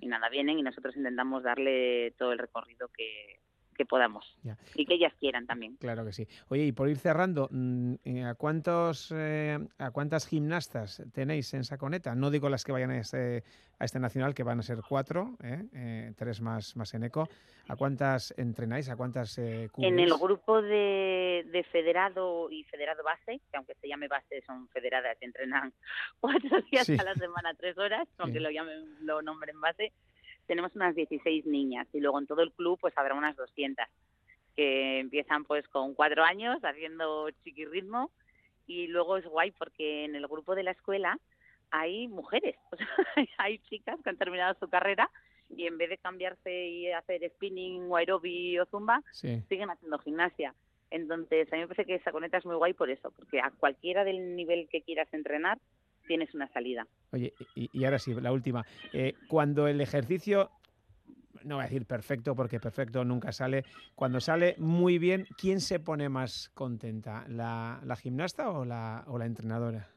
[0.00, 3.40] Y nada, vienen y nosotros intentamos darle todo el recorrido que,
[3.80, 4.36] que podamos.
[4.42, 4.58] Ya.
[4.74, 5.76] Y que ellas quieran también.
[5.76, 6.28] Claro que sí.
[6.48, 11.64] Oye, y por ir cerrando, mm, eh, ¿a cuántos eh, a cuántas gimnastas tenéis en
[11.64, 12.14] Saconeta?
[12.14, 13.42] No digo las que vayan a este,
[13.78, 15.64] a este nacional, que van a ser cuatro, ¿eh?
[15.72, 17.26] Eh, tres más, más en eco.
[17.68, 18.90] ¿A cuántas entrenáis?
[18.90, 23.88] ¿A cuántas eh, En el grupo de, de federado y federado base, que aunque se
[23.88, 25.72] llame base, son federadas entrenan
[26.20, 26.96] cuatro días Sí.
[26.98, 29.92] a la semana, tres horas, aunque lo llamen, lo nombren base,
[30.50, 33.86] tenemos unas 16 niñas y luego en todo el club pues habrá unas 200
[34.56, 38.10] que empiezan pues con cuatro años haciendo chiquirritmo
[38.66, 41.16] y luego es guay porque en el grupo de la escuela
[41.70, 42.88] hay mujeres, o sea,
[43.38, 45.08] hay chicas que han terminado su carrera
[45.56, 49.40] y en vez de cambiarse y hacer spinning o aerobi o zumba, Sí.
[49.48, 50.52] siguen haciendo gimnasia.
[50.90, 53.52] Entonces, a mí me parece que esa coneta es muy guay por eso, porque a
[53.52, 55.58] cualquiera del nivel que quieras entrenar,
[56.10, 56.84] tienes una salida.
[57.12, 58.66] Oye, y, y ahora sí, la última.
[58.92, 60.50] Eh, cuando el ejercicio,
[61.44, 65.78] no voy a decir perfecto, porque perfecto nunca sale, cuando sale muy bien, ¿quién se
[65.78, 67.24] pone más contenta?
[67.28, 69.88] ¿La, la gimnasta o la, o la entrenadora?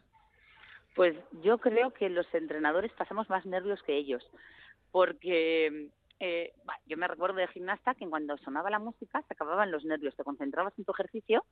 [0.94, 4.24] Pues yo creo que los entrenadores pasamos más nervios que ellos,
[4.92, 5.90] porque
[6.20, 6.54] eh,
[6.86, 10.24] yo me recuerdo de gimnasta que cuando sonaba la música se acababan los nervios, te
[10.24, 11.44] concentrabas en tu ejercicio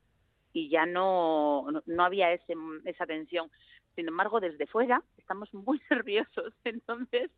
[0.52, 2.54] y ya no, no, no había ese,
[2.84, 3.50] esa tensión.
[3.94, 7.30] Sin embargo, desde fuera estamos muy nerviosos, entonces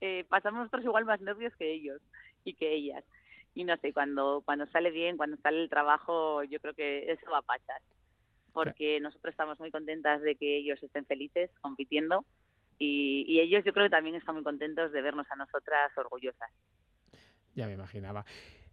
[0.00, 2.00] eh, pasamos nosotros igual más nervios que ellos
[2.44, 3.04] y que ellas.
[3.54, 7.30] Y no sé, cuando, cuando sale bien, cuando sale el trabajo, yo creo que eso
[7.30, 7.80] va a pasar.
[8.52, 12.24] Porque nosotros estamos muy contentas de que ellos estén felices compitiendo
[12.78, 16.50] y, y ellos yo creo que también están muy contentos de vernos a nosotras orgullosas.
[17.54, 18.24] Ya me imaginaba.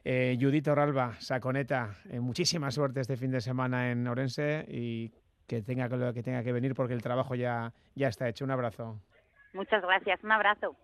[0.04, 5.12] Eh, Judith Oralba, Saconeta, eh, muchísima suerte este fin de semana en Orense y
[5.48, 8.46] que tenga que lo que tenga que venir porque el trabajo ya, ya está hecho.
[8.46, 9.00] Un abrazo.
[9.54, 10.78] Muchas gracias, un abrazo.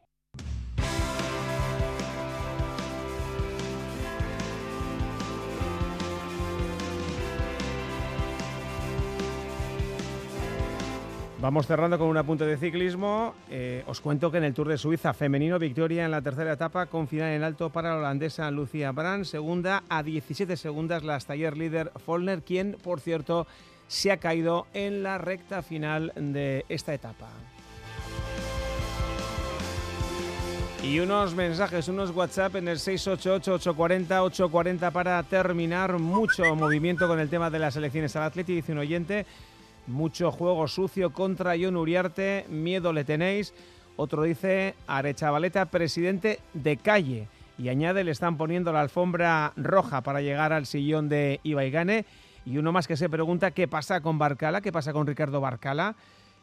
[11.39, 13.35] Vamos cerrando con un apunte de ciclismo.
[13.51, 16.87] Eh, os cuento que en el Tour de Suiza femenino, victoria en la tercera etapa
[16.87, 19.23] con final en alto para la holandesa Lucia Brand.
[19.23, 23.45] Segunda a 17 segundos la taller líder Follner, quien, por cierto,
[23.87, 27.27] se ha caído en la recta final de esta etapa.
[30.83, 35.97] Y unos mensajes, unos WhatsApp en el 688-840-840 para terminar.
[35.99, 39.25] Mucho movimiento con el tema de las elecciones al Atleti, dice un oyente.
[39.87, 42.45] Mucho juego sucio contra John Uriarte.
[42.49, 43.53] Miedo le tenéis.
[43.95, 47.27] Otro dice Arechavaleta, presidente de calle.
[47.57, 52.05] Y añade, le están poniendo la alfombra roja para llegar al sillón de Ibaigane.
[52.47, 55.97] Y uno más que se pregunta qué pasa con Barcala, qué pasa con Ricardo Barcala,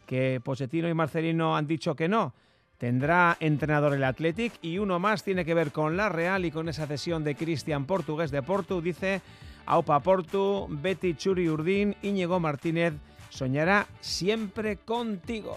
[0.06, 2.34] que Pochettino y Marcelino han dicho que no.
[2.76, 6.68] Tendrá entrenador el Athletic y uno más tiene que ver con la Real y con
[6.68, 8.82] esa cesión de Cristian Portugués de Portu.
[8.82, 9.22] Dice
[9.64, 12.92] Aupa Portu, Betty Churi Urdín, Íñigo Martínez,
[13.30, 15.56] soñará siempre contigo.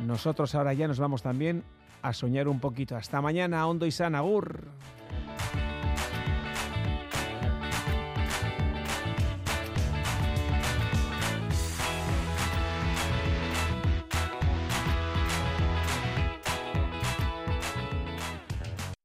[0.00, 1.62] Nosotros ahora ya nos vamos también
[2.02, 2.96] a soñar un poquito.
[2.96, 4.66] Hasta mañana, Hondo y Sanagur.